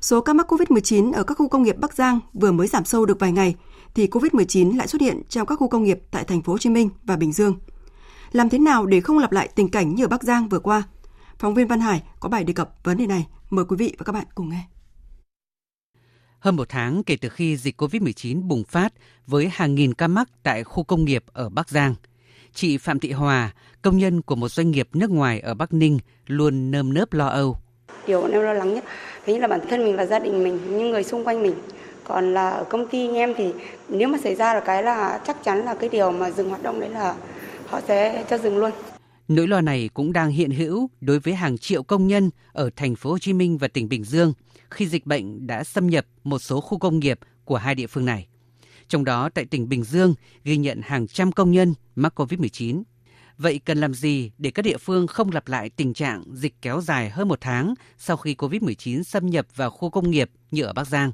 Số 0.00 0.20
ca 0.20 0.32
mắc 0.32 0.52
COVID-19 0.52 1.12
ở 1.12 1.22
các 1.22 1.34
khu 1.38 1.48
công 1.48 1.62
nghiệp 1.62 1.76
Bắc 1.78 1.94
Giang 1.94 2.20
vừa 2.34 2.52
mới 2.52 2.66
giảm 2.66 2.84
sâu 2.84 3.06
được 3.06 3.20
vài 3.20 3.32
ngày, 3.32 3.54
thì 3.94 4.06
COVID-19 4.06 4.76
lại 4.76 4.88
xuất 4.88 5.02
hiện 5.02 5.22
trong 5.28 5.46
các 5.46 5.56
khu 5.56 5.68
công 5.68 5.84
nghiệp 5.84 6.00
tại 6.10 6.24
thành 6.24 6.42
phố 6.42 6.52
Hồ 6.52 6.58
Chí 6.58 6.70
Minh 6.70 6.90
và 7.04 7.16
Bình 7.16 7.32
Dương. 7.32 7.58
Làm 8.32 8.48
thế 8.48 8.58
nào 8.58 8.86
để 8.86 9.00
không 9.00 9.18
lặp 9.18 9.32
lại 9.32 9.48
tình 9.54 9.68
cảnh 9.68 9.94
như 9.94 10.04
ở 10.04 10.08
Bắc 10.08 10.22
Giang 10.22 10.48
vừa 10.48 10.58
qua? 10.58 10.82
Phóng 11.38 11.54
viên 11.54 11.68
Văn 11.68 11.80
Hải 11.80 12.02
có 12.20 12.28
bài 12.28 12.44
đề 12.44 12.52
cập 12.52 12.74
vấn 12.84 12.98
đề 12.98 13.06
này. 13.06 13.26
Mời 13.50 13.64
quý 13.64 13.76
vị 13.76 13.94
và 13.98 14.04
các 14.04 14.12
bạn 14.12 14.26
cùng 14.34 14.48
nghe. 14.48 14.64
Hơn 16.38 16.56
một 16.56 16.68
tháng 16.68 17.04
kể 17.04 17.16
từ 17.16 17.28
khi 17.28 17.56
dịch 17.56 17.80
COVID-19 17.82 18.48
bùng 18.48 18.64
phát 18.64 18.92
với 19.26 19.50
hàng 19.52 19.74
nghìn 19.74 19.94
ca 19.94 20.08
mắc 20.08 20.28
tại 20.42 20.64
khu 20.64 20.84
công 20.84 21.04
nghiệp 21.04 21.24
ở 21.32 21.48
Bắc 21.48 21.68
Giang, 21.68 21.94
chị 22.54 22.78
Phạm 22.78 23.00
Thị 23.00 23.12
Hòa, 23.12 23.52
công 23.82 23.98
nhân 23.98 24.22
của 24.22 24.36
một 24.36 24.48
doanh 24.48 24.70
nghiệp 24.70 24.88
nước 24.92 25.10
ngoài 25.10 25.40
ở 25.40 25.54
Bắc 25.54 25.72
Ninh, 25.72 25.98
luôn 26.26 26.70
nơm 26.70 26.94
nớp 26.94 27.12
lo 27.12 27.26
âu. 27.26 27.56
Điều 28.06 28.22
em 28.22 28.42
lo 28.42 28.52
lắng 28.52 28.74
nhất, 28.74 28.84
thứ 29.26 29.32
nhất 29.32 29.40
là 29.40 29.48
bản 29.48 29.60
thân 29.68 29.84
mình 29.84 29.96
và 29.96 30.06
gia 30.06 30.18
đình 30.18 30.44
mình, 30.44 30.58
những 30.70 30.90
người 30.90 31.04
xung 31.04 31.24
quanh 31.24 31.42
mình. 31.42 31.54
Còn 32.04 32.34
là 32.34 32.50
ở 32.50 32.64
công 32.64 32.88
ty 32.88 33.06
anh 33.06 33.14
em 33.14 33.34
thì 33.36 33.52
nếu 33.88 34.08
mà 34.08 34.18
xảy 34.18 34.34
ra 34.34 34.54
là 34.54 34.60
cái 34.60 34.82
là 34.82 35.20
chắc 35.26 35.44
chắn 35.44 35.64
là 35.64 35.74
cái 35.74 35.88
điều 35.88 36.12
mà 36.12 36.30
dừng 36.30 36.48
hoạt 36.48 36.62
động 36.62 36.80
đấy 36.80 36.90
là 36.90 37.14
họ 37.66 37.80
sẽ 37.88 38.24
cho 38.30 38.38
dừng 38.38 38.58
luôn. 38.58 38.70
Nỗi 39.28 39.46
lo 39.46 39.60
này 39.60 39.90
cũng 39.94 40.12
đang 40.12 40.30
hiện 40.30 40.50
hữu 40.50 40.90
đối 41.00 41.18
với 41.18 41.34
hàng 41.34 41.58
triệu 41.58 41.82
công 41.82 42.06
nhân 42.06 42.30
ở 42.52 42.70
thành 42.76 42.96
phố 42.96 43.10
Hồ 43.10 43.18
Chí 43.18 43.32
Minh 43.32 43.58
và 43.58 43.68
tỉnh 43.68 43.88
Bình 43.88 44.04
Dương 44.04 44.32
khi 44.70 44.86
dịch 44.86 45.06
bệnh 45.06 45.46
đã 45.46 45.64
xâm 45.64 45.86
nhập 45.86 46.06
một 46.24 46.38
số 46.38 46.60
khu 46.60 46.78
công 46.78 46.98
nghiệp 46.98 47.18
của 47.44 47.56
hai 47.56 47.74
địa 47.74 47.86
phương 47.86 48.04
này. 48.04 48.26
Trong 48.88 49.04
đó 49.04 49.28
tại 49.34 49.44
tỉnh 49.44 49.68
Bình 49.68 49.82
Dương 49.82 50.14
ghi 50.44 50.56
nhận 50.56 50.80
hàng 50.82 51.06
trăm 51.06 51.32
công 51.32 51.52
nhân 51.52 51.74
mắc 51.96 52.20
COVID-19. 52.20 52.82
Vậy 53.38 53.60
cần 53.64 53.78
làm 53.78 53.94
gì 53.94 54.30
để 54.38 54.50
các 54.50 54.62
địa 54.62 54.76
phương 54.76 55.06
không 55.06 55.30
lặp 55.32 55.48
lại 55.48 55.70
tình 55.70 55.94
trạng 55.94 56.22
dịch 56.32 56.54
kéo 56.62 56.80
dài 56.80 57.10
hơn 57.10 57.28
một 57.28 57.40
tháng 57.40 57.74
sau 57.98 58.16
khi 58.16 58.34
COVID-19 58.34 59.02
xâm 59.02 59.26
nhập 59.26 59.46
vào 59.56 59.70
khu 59.70 59.90
công 59.90 60.10
nghiệp 60.10 60.30
như 60.50 60.62
ở 60.62 60.72
Bắc 60.72 60.86
Giang? 60.86 61.12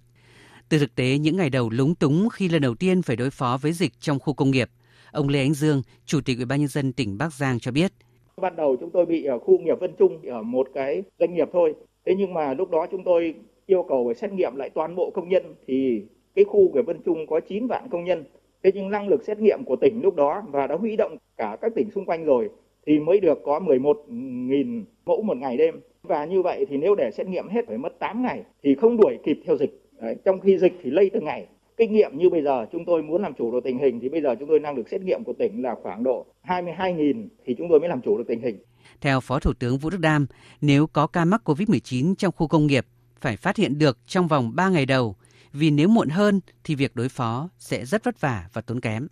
Từ 0.68 0.78
thực 0.78 0.94
tế 0.94 1.18
những 1.18 1.36
ngày 1.36 1.50
đầu 1.50 1.70
lúng 1.70 1.94
túng 1.94 2.28
khi 2.28 2.48
lần 2.48 2.62
đầu 2.62 2.74
tiên 2.74 3.02
phải 3.02 3.16
đối 3.16 3.30
phó 3.30 3.58
với 3.62 3.72
dịch 3.72 3.92
trong 4.00 4.18
khu 4.18 4.34
công 4.34 4.50
nghiệp, 4.50 4.70
ông 5.12 5.28
Lê 5.28 5.40
Ánh 5.40 5.54
Dương, 5.54 5.82
Chủ 6.06 6.20
tịch 6.20 6.36
Ủy 6.36 6.46
ban 6.46 6.58
nhân 6.58 6.68
dân 6.68 6.92
tỉnh 6.92 7.18
Bắc 7.18 7.34
Giang 7.34 7.60
cho 7.60 7.72
biết. 7.72 7.92
Ban 8.36 8.56
đầu 8.56 8.76
chúng 8.80 8.90
tôi 8.90 9.06
bị 9.06 9.24
ở 9.24 9.38
khu 9.38 9.56
công 9.56 9.64
nghiệp 9.64 9.80
Vân 9.80 9.94
Trung 9.98 10.22
ở 10.22 10.42
một 10.42 10.68
cái 10.74 11.02
doanh 11.18 11.34
nghiệp 11.34 11.48
thôi. 11.52 11.74
Thế 12.06 12.14
nhưng 12.18 12.34
mà 12.34 12.54
lúc 12.54 12.70
đó 12.70 12.86
chúng 12.90 13.04
tôi 13.04 13.34
yêu 13.66 13.86
cầu 13.88 14.04
phải 14.08 14.14
xét 14.14 14.32
nghiệm 14.32 14.56
lại 14.56 14.70
toàn 14.70 14.96
bộ 14.96 15.10
công 15.14 15.28
nhân 15.28 15.54
thì 15.66 16.02
cái 16.34 16.44
khu 16.44 16.72
của 16.72 16.82
Vân 16.86 17.00
Trung 17.04 17.26
có 17.26 17.40
9 17.40 17.66
vạn 17.66 17.88
công 17.90 18.04
nhân. 18.04 18.24
Thế 18.62 18.70
nhưng 18.74 18.90
năng 18.90 19.08
lực 19.08 19.24
xét 19.24 19.38
nghiệm 19.38 19.64
của 19.64 19.76
tỉnh 19.76 20.00
lúc 20.02 20.14
đó 20.14 20.42
và 20.48 20.66
đã 20.66 20.74
huy 20.74 20.96
động 20.96 21.16
cả 21.36 21.56
các 21.60 21.72
tỉnh 21.76 21.90
xung 21.90 22.04
quanh 22.04 22.24
rồi 22.24 22.50
thì 22.86 22.98
mới 22.98 23.20
được 23.20 23.38
có 23.44 23.60
11.000 23.60 24.84
mẫu 25.06 25.22
một 25.22 25.36
ngày 25.36 25.56
đêm. 25.56 25.80
Và 26.02 26.24
như 26.24 26.42
vậy 26.42 26.66
thì 26.68 26.76
nếu 26.76 26.94
để 26.94 27.10
xét 27.10 27.26
nghiệm 27.26 27.48
hết 27.48 27.66
phải 27.68 27.78
mất 27.78 27.98
8 27.98 28.22
ngày 28.22 28.42
thì 28.62 28.74
không 28.74 28.96
đuổi 28.96 29.18
kịp 29.24 29.40
theo 29.46 29.56
dịch. 29.56 29.80
Đấy, 30.00 30.16
trong 30.24 30.40
khi 30.40 30.58
dịch 30.58 30.72
thì 30.82 30.90
lây 30.90 31.10
từng 31.10 31.24
ngày. 31.24 31.46
Kinh 31.76 31.92
nghiệm 31.92 32.18
như 32.18 32.30
bây 32.30 32.42
giờ 32.42 32.66
chúng 32.72 32.84
tôi 32.84 33.02
muốn 33.02 33.22
làm 33.22 33.34
chủ 33.34 33.52
được 33.52 33.60
tình 33.64 33.78
hình 33.78 34.00
thì 34.00 34.08
bây 34.08 34.22
giờ 34.22 34.34
chúng 34.38 34.48
tôi 34.48 34.60
năng 34.60 34.76
lực 34.76 34.88
xét 34.88 35.02
nghiệm 35.02 35.24
của 35.24 35.32
tỉnh 35.32 35.62
là 35.62 35.74
khoảng 35.82 36.04
độ 36.04 36.26
22.000 36.46 37.28
thì 37.44 37.54
chúng 37.58 37.68
tôi 37.70 37.80
mới 37.80 37.88
làm 37.88 38.00
chủ 38.00 38.18
được 38.18 38.24
tình 38.28 38.40
hình. 38.40 38.56
Theo 39.00 39.20
Phó 39.20 39.38
Thủ 39.38 39.52
tướng 39.58 39.78
Vũ 39.78 39.90
Đức 39.90 40.00
Đam, 40.00 40.26
nếu 40.60 40.86
có 40.86 41.06
ca 41.06 41.24
mắc 41.24 41.42
COVID-19 41.44 42.14
trong 42.14 42.32
khu 42.36 42.48
công 42.48 42.66
nghiệp 42.66 42.86
phải 43.20 43.36
phát 43.36 43.56
hiện 43.56 43.78
được 43.78 43.98
trong 44.06 44.26
vòng 44.26 44.52
3 44.54 44.68
ngày 44.68 44.86
đầu, 44.86 45.16
vì 45.54 45.70
nếu 45.70 45.88
muộn 45.88 46.08
hơn 46.08 46.40
thì 46.64 46.74
việc 46.74 46.96
đối 46.96 47.08
phó 47.08 47.48
sẽ 47.58 47.84
rất 47.84 48.04
vất 48.04 48.20
vả 48.20 48.48
và 48.52 48.60
tốn 48.60 48.80
kém. 48.80 49.06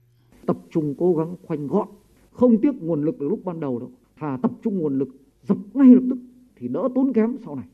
Tập 0.46 0.56
trung 0.70 0.94
cố 0.98 1.14
gắng 1.14 1.36
khoanh 1.46 1.66
gọn, 1.66 1.88
không 2.32 2.60
tiếc 2.62 2.74
nguồn 2.74 3.04
lực 3.04 3.14
từ 3.20 3.28
lúc 3.28 3.40
ban 3.44 3.60
đầu 3.60 3.78
đâu, 3.78 3.90
thà 4.20 4.38
tập 4.42 4.50
trung 4.64 4.78
nguồn 4.78 4.98
lực 4.98 5.08
dập 5.42 5.56
ngay 5.74 5.86
lập 5.94 6.02
tức 6.10 6.18
thì 6.56 6.68
đỡ 6.68 6.88
tốn 6.94 7.12
kém 7.12 7.36
sau 7.44 7.54
này. 7.54 7.64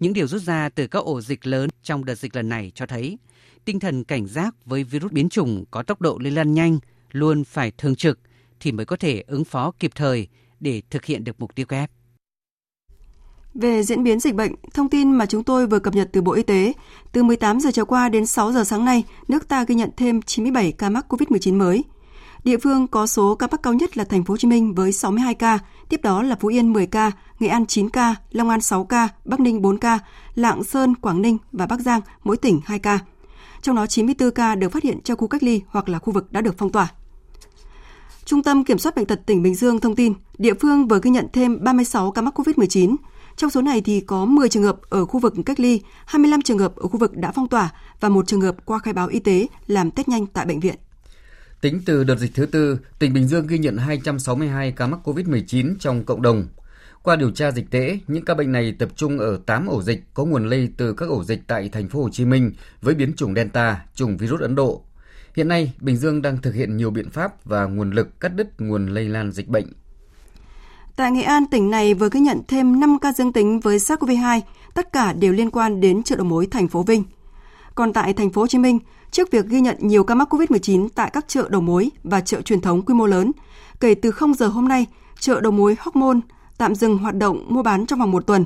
Những 0.00 0.12
điều 0.12 0.26
rút 0.26 0.42
ra 0.42 0.68
từ 0.68 0.86
các 0.86 0.98
ổ 0.98 1.20
dịch 1.20 1.46
lớn 1.46 1.70
trong 1.82 2.04
đợt 2.04 2.14
dịch 2.14 2.36
lần 2.36 2.48
này 2.48 2.72
cho 2.74 2.86
thấy 2.86 3.18
tinh 3.64 3.80
thần 3.80 4.04
cảnh 4.04 4.26
giác 4.26 4.64
với 4.64 4.84
virus 4.84 5.12
biến 5.12 5.28
chủng 5.28 5.64
có 5.70 5.82
tốc 5.82 6.00
độ 6.00 6.18
lây 6.18 6.30
lan 6.30 6.54
nhanh 6.54 6.78
luôn 7.12 7.44
phải 7.44 7.72
thường 7.78 7.94
trực 7.94 8.18
thì 8.60 8.72
mới 8.72 8.86
có 8.86 8.96
thể 8.96 9.24
ứng 9.26 9.44
phó 9.44 9.72
kịp 9.78 9.90
thời 9.94 10.28
để 10.60 10.82
thực 10.90 11.04
hiện 11.04 11.24
được 11.24 11.40
mục 11.40 11.54
tiêu 11.54 11.66
kép. 11.66 11.90
Về 13.54 13.82
diễn 13.82 14.02
biến 14.04 14.20
dịch 14.20 14.34
bệnh, 14.34 14.52
thông 14.74 14.88
tin 14.88 15.12
mà 15.12 15.26
chúng 15.26 15.44
tôi 15.44 15.66
vừa 15.66 15.78
cập 15.78 15.94
nhật 15.94 16.08
từ 16.12 16.22
Bộ 16.22 16.32
Y 16.32 16.42
tế, 16.42 16.72
từ 17.12 17.22
18 17.22 17.60
giờ 17.60 17.70
chiều 17.74 17.84
qua 17.84 18.08
đến 18.08 18.26
6 18.26 18.52
giờ 18.52 18.64
sáng 18.64 18.84
nay, 18.84 19.04
nước 19.28 19.48
ta 19.48 19.64
ghi 19.64 19.74
nhận 19.74 19.90
thêm 19.96 20.22
97 20.22 20.72
ca 20.72 20.90
mắc 20.90 21.06
COVID-19 21.08 21.58
mới. 21.58 21.84
Địa 22.44 22.56
phương 22.56 22.86
có 22.86 23.06
số 23.06 23.34
ca 23.34 23.46
mắc 23.50 23.62
cao 23.62 23.74
nhất 23.74 23.96
là 23.96 24.04
thành 24.04 24.24
phố 24.24 24.32
Hồ 24.32 24.36
Chí 24.36 24.48
Minh 24.48 24.74
với 24.74 24.92
62 24.92 25.34
ca, 25.34 25.58
tiếp 25.88 26.00
đó 26.02 26.22
là 26.22 26.36
Phú 26.40 26.48
Yên 26.48 26.72
10 26.72 26.86
ca, 26.86 27.10
Nghệ 27.38 27.48
An 27.48 27.66
9 27.66 27.88
ca, 27.88 28.14
Long 28.30 28.48
An 28.48 28.60
6 28.60 28.84
ca, 28.84 29.08
Bắc 29.24 29.40
Ninh 29.40 29.62
4 29.62 29.78
ca, 29.78 29.98
Lạng 30.34 30.64
Sơn, 30.64 30.94
Quảng 30.94 31.22
Ninh 31.22 31.38
và 31.52 31.66
Bắc 31.66 31.80
Giang 31.80 32.00
mỗi 32.24 32.36
tỉnh 32.36 32.60
2 32.64 32.78
ca. 32.78 32.98
Trong 33.62 33.76
đó 33.76 33.86
94 33.86 34.30
ca 34.30 34.54
được 34.54 34.72
phát 34.72 34.82
hiện 34.82 35.00
trong 35.00 35.18
khu 35.18 35.28
cách 35.28 35.42
ly 35.42 35.62
hoặc 35.68 35.88
là 35.88 35.98
khu 35.98 36.12
vực 36.12 36.32
đã 36.32 36.40
được 36.40 36.54
phong 36.58 36.72
tỏa. 36.72 36.88
Trung 38.24 38.42
tâm 38.42 38.64
Kiểm 38.64 38.78
soát 38.78 38.96
Bệnh 38.96 39.06
tật 39.06 39.26
tỉnh 39.26 39.42
Bình 39.42 39.54
Dương 39.54 39.80
thông 39.80 39.96
tin, 39.96 40.14
địa 40.38 40.54
phương 40.54 40.88
vừa 40.88 41.00
ghi 41.02 41.10
nhận 41.10 41.26
thêm 41.32 41.64
36 41.64 42.10
ca 42.10 42.22
mắc 42.22 42.40
COVID-19. 42.40 42.96
Trong 43.40 43.50
số 43.50 43.62
này 43.62 43.80
thì 43.80 44.00
có 44.00 44.24
10 44.24 44.48
trường 44.48 44.62
hợp 44.62 44.76
ở 44.88 45.04
khu 45.04 45.20
vực 45.20 45.34
cách 45.46 45.60
ly, 45.60 45.80
25 46.06 46.42
trường 46.42 46.58
hợp 46.58 46.76
ở 46.76 46.88
khu 46.88 46.98
vực 46.98 47.16
đã 47.16 47.32
phong 47.34 47.48
tỏa 47.48 47.70
và 48.00 48.08
một 48.08 48.26
trường 48.26 48.40
hợp 48.40 48.56
qua 48.64 48.78
khai 48.78 48.94
báo 48.94 49.08
y 49.08 49.18
tế 49.18 49.46
làm 49.66 49.90
test 49.90 50.08
nhanh 50.08 50.26
tại 50.26 50.46
bệnh 50.46 50.60
viện. 50.60 50.74
Tính 51.60 51.82
từ 51.86 52.04
đợt 52.04 52.16
dịch 52.16 52.34
thứ 52.34 52.46
tư, 52.46 52.78
tỉnh 52.98 53.12
Bình 53.12 53.28
Dương 53.28 53.46
ghi 53.46 53.58
nhận 53.58 53.76
262 53.76 54.72
ca 54.72 54.86
mắc 54.86 55.00
COVID-19 55.04 55.74
trong 55.80 56.04
cộng 56.04 56.22
đồng. 56.22 56.48
Qua 57.02 57.16
điều 57.16 57.30
tra 57.30 57.50
dịch 57.50 57.70
tễ, 57.70 57.98
những 58.06 58.24
ca 58.24 58.34
bệnh 58.34 58.52
này 58.52 58.74
tập 58.78 58.88
trung 58.96 59.18
ở 59.18 59.40
8 59.46 59.66
ổ 59.66 59.82
dịch 59.82 60.04
có 60.14 60.24
nguồn 60.24 60.48
lây 60.48 60.68
từ 60.76 60.92
các 60.92 61.08
ổ 61.08 61.24
dịch 61.24 61.40
tại 61.46 61.68
thành 61.68 61.88
phố 61.88 62.02
Hồ 62.02 62.08
Chí 62.12 62.24
Minh 62.24 62.52
với 62.82 62.94
biến 62.94 63.12
chủng 63.16 63.34
Delta, 63.34 63.84
chủng 63.94 64.16
virus 64.16 64.40
Ấn 64.40 64.54
Độ. 64.54 64.84
Hiện 65.36 65.48
nay, 65.48 65.72
Bình 65.80 65.96
Dương 65.96 66.22
đang 66.22 66.42
thực 66.42 66.54
hiện 66.54 66.76
nhiều 66.76 66.90
biện 66.90 67.10
pháp 67.10 67.44
và 67.44 67.64
nguồn 67.64 67.90
lực 67.90 68.20
cắt 68.20 68.28
đứt 68.28 68.60
nguồn 68.60 68.86
lây 68.86 69.08
lan 69.08 69.32
dịch 69.32 69.48
bệnh. 69.48 69.66
Tại 71.00 71.12
Nghệ 71.12 71.22
An, 71.22 71.46
tỉnh 71.46 71.70
này 71.70 71.94
vừa 71.94 72.08
ghi 72.12 72.20
nhận 72.20 72.40
thêm 72.48 72.80
5 72.80 72.98
ca 72.98 73.12
dương 73.12 73.32
tính 73.32 73.60
với 73.60 73.78
SARS-CoV-2, 73.78 74.40
tất 74.74 74.92
cả 74.92 75.12
đều 75.12 75.32
liên 75.32 75.50
quan 75.50 75.80
đến 75.80 76.02
chợ 76.02 76.16
đầu 76.16 76.24
mối 76.26 76.46
thành 76.46 76.68
phố 76.68 76.82
Vinh. 76.82 77.04
Còn 77.74 77.92
tại 77.92 78.12
thành 78.12 78.30
phố 78.30 78.40
Hồ 78.40 78.46
Chí 78.46 78.58
Minh, 78.58 78.78
trước 79.10 79.30
việc 79.30 79.46
ghi 79.46 79.60
nhận 79.60 79.76
nhiều 79.80 80.04
ca 80.04 80.14
mắc 80.14 80.34
COVID-19 80.34 80.88
tại 80.94 81.10
các 81.12 81.28
chợ 81.28 81.48
đầu 81.48 81.60
mối 81.60 81.90
và 82.04 82.20
chợ 82.20 82.42
truyền 82.42 82.60
thống 82.60 82.82
quy 82.82 82.94
mô 82.94 83.06
lớn, 83.06 83.32
kể 83.80 83.94
từ 83.94 84.10
0 84.10 84.34
giờ 84.34 84.48
hôm 84.48 84.68
nay, 84.68 84.86
chợ 85.20 85.40
đầu 85.40 85.52
mối 85.52 85.76
Hóc 85.78 85.96
Môn 85.96 86.20
tạm 86.58 86.74
dừng 86.74 86.98
hoạt 86.98 87.14
động 87.14 87.46
mua 87.48 87.62
bán 87.62 87.86
trong 87.86 87.98
vòng 87.98 88.10
một 88.10 88.26
tuần. 88.26 88.44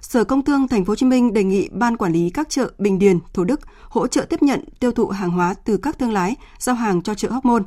Sở 0.00 0.24
Công 0.24 0.44
Thương 0.44 0.68
Thành 0.68 0.84
phố 0.84 0.90
Hồ 0.90 0.96
Chí 0.96 1.06
Minh 1.06 1.32
đề 1.32 1.44
nghị 1.44 1.68
ban 1.72 1.96
quản 1.96 2.12
lý 2.12 2.30
các 2.30 2.48
chợ 2.48 2.70
Bình 2.78 2.98
Điền, 2.98 3.18
Thủ 3.32 3.44
Đức 3.44 3.60
hỗ 3.88 4.06
trợ 4.06 4.22
tiếp 4.22 4.42
nhận 4.42 4.64
tiêu 4.80 4.92
thụ 4.92 5.08
hàng 5.08 5.30
hóa 5.30 5.54
từ 5.64 5.76
các 5.76 5.98
thương 5.98 6.12
lái 6.12 6.36
giao 6.58 6.74
hàng 6.74 7.02
cho 7.02 7.14
chợ 7.14 7.30
Hóc 7.30 7.44
Môn, 7.44 7.62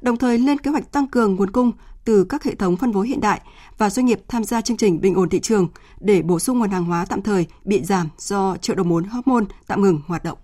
đồng 0.00 0.16
thời 0.16 0.38
lên 0.38 0.58
kế 0.58 0.70
hoạch 0.70 0.92
tăng 0.92 1.06
cường 1.06 1.34
nguồn 1.34 1.50
cung 1.50 1.72
từ 2.04 2.24
các 2.24 2.44
hệ 2.44 2.54
thống 2.54 2.76
phân 2.76 2.92
phối 2.92 3.08
hiện 3.08 3.20
đại 3.20 3.40
và 3.78 3.90
doanh 3.90 4.06
nghiệp 4.06 4.20
tham 4.28 4.44
gia 4.44 4.60
chương 4.60 4.76
trình 4.76 5.00
bình 5.00 5.14
ổn 5.14 5.28
thị 5.28 5.40
trường 5.40 5.68
để 6.00 6.22
bổ 6.22 6.38
sung 6.38 6.58
nguồn 6.58 6.70
hàng 6.70 6.84
hóa 6.84 7.06
tạm 7.08 7.22
thời 7.22 7.46
bị 7.64 7.82
giảm 7.84 8.08
do 8.18 8.56
chợ 8.56 8.74
đầu 8.74 8.84
mối 8.84 9.02
Hóc 9.04 9.26
Môn 9.26 9.46
tạm 9.66 9.82
ngừng 9.82 10.00
hoạt 10.06 10.24
động. 10.24 10.38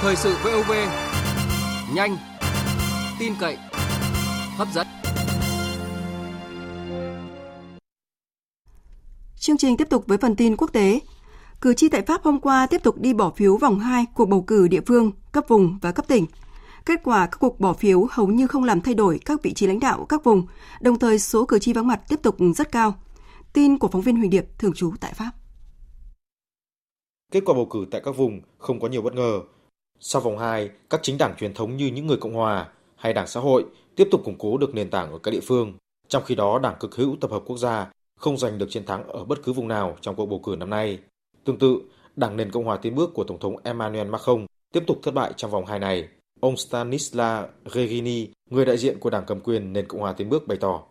Thời 0.00 0.16
sự 0.16 0.36
VOV 0.44 0.72
nhanh, 1.94 2.16
tin 3.18 3.34
cậy, 3.40 3.56
hấp 4.56 4.68
dẫn. 4.74 4.86
Chương 9.36 9.56
trình 9.56 9.76
tiếp 9.76 9.88
tục 9.90 10.04
với 10.06 10.18
phần 10.18 10.36
tin 10.36 10.56
quốc 10.56 10.72
tế. 10.72 11.00
Cử 11.60 11.74
tri 11.74 11.88
tại 11.88 12.02
Pháp 12.02 12.22
hôm 12.22 12.40
qua 12.40 12.66
tiếp 12.66 12.82
tục 12.82 12.98
đi 12.98 13.14
bỏ 13.14 13.32
phiếu 13.36 13.56
vòng 13.56 13.80
2 13.80 14.06
cuộc 14.14 14.26
bầu 14.26 14.42
cử 14.42 14.68
địa 14.68 14.80
phương, 14.86 15.12
cấp 15.32 15.44
vùng 15.48 15.78
và 15.82 15.92
cấp 15.92 16.08
tỉnh. 16.08 16.26
Kết 16.86 17.00
quả 17.04 17.26
các 17.26 17.38
cuộc 17.40 17.60
bỏ 17.60 17.72
phiếu 17.72 18.06
hầu 18.10 18.26
như 18.26 18.46
không 18.46 18.64
làm 18.64 18.80
thay 18.80 18.94
đổi 18.94 19.20
các 19.24 19.42
vị 19.42 19.54
trí 19.54 19.66
lãnh 19.66 19.80
đạo 19.80 20.06
các 20.08 20.24
vùng, 20.24 20.46
đồng 20.80 20.98
thời 20.98 21.18
số 21.18 21.46
cử 21.46 21.58
tri 21.58 21.72
vắng 21.72 21.86
mặt 21.86 22.00
tiếp 22.08 22.20
tục 22.22 22.36
rất 22.56 22.72
cao. 22.72 22.94
Tin 23.52 23.78
của 23.78 23.88
phóng 23.88 24.02
viên 24.02 24.16
Huỳnh 24.16 24.30
Điệp 24.30 24.46
thường 24.58 24.72
trú 24.72 24.92
tại 25.00 25.12
Pháp. 25.12 25.30
Kết 27.32 27.42
quả 27.46 27.54
bầu 27.54 27.66
cử 27.66 27.86
tại 27.90 28.00
các 28.04 28.16
vùng 28.16 28.40
không 28.58 28.80
có 28.80 28.88
nhiều 28.88 29.02
bất 29.02 29.14
ngờ. 29.14 29.40
Sau 30.00 30.22
vòng 30.22 30.38
2, 30.38 30.70
các 30.90 31.00
chính 31.02 31.18
đảng 31.18 31.34
truyền 31.36 31.54
thống 31.54 31.76
như 31.76 31.86
những 31.86 32.06
người 32.06 32.16
Cộng 32.16 32.34
hòa 32.34 32.68
hay 32.96 33.12
Đảng 33.12 33.26
Xã 33.26 33.40
hội 33.40 33.64
tiếp 33.96 34.08
tục 34.10 34.20
củng 34.24 34.38
cố 34.38 34.58
được 34.58 34.74
nền 34.74 34.90
tảng 34.90 35.12
ở 35.12 35.18
các 35.18 35.30
địa 35.30 35.40
phương. 35.40 35.72
Trong 36.08 36.22
khi 36.24 36.34
đó, 36.34 36.58
Đảng 36.58 36.76
Cực 36.80 36.96
hữu 36.96 37.16
Tập 37.20 37.30
hợp 37.30 37.42
Quốc 37.46 37.56
gia 37.56 37.90
không 38.16 38.38
giành 38.38 38.58
được 38.58 38.66
chiến 38.70 38.86
thắng 38.86 39.08
ở 39.08 39.24
bất 39.24 39.38
cứ 39.44 39.52
vùng 39.52 39.68
nào 39.68 39.96
trong 40.00 40.16
cuộc 40.16 40.26
bầu 40.26 40.40
cử 40.44 40.56
năm 40.58 40.70
nay. 40.70 40.98
Tương 41.44 41.58
tự, 41.58 41.78
Đảng 42.16 42.36
Nền 42.36 42.50
Cộng 42.50 42.64
hòa 42.64 42.76
Tiến 42.76 42.94
bước 42.94 43.10
của 43.14 43.24
Tổng 43.24 43.38
thống 43.38 43.56
Emmanuel 43.64 44.08
Macron 44.08 44.46
tiếp 44.72 44.84
tục 44.86 44.98
thất 45.02 45.14
bại 45.14 45.32
trong 45.36 45.50
vòng 45.50 45.66
2 45.66 45.78
này. 45.78 46.08
Ông 46.40 46.56
Stanisla 46.56 47.46
Regini, 47.74 48.28
người 48.50 48.64
đại 48.64 48.78
diện 48.78 48.98
của 48.98 49.10
Đảng 49.10 49.24
cầm 49.26 49.40
quyền 49.40 49.72
nền 49.72 49.86
Cộng 49.86 50.00
hòa 50.00 50.12
Tiến 50.12 50.28
bước 50.28 50.46
bày 50.46 50.58
tỏ. 50.60 50.82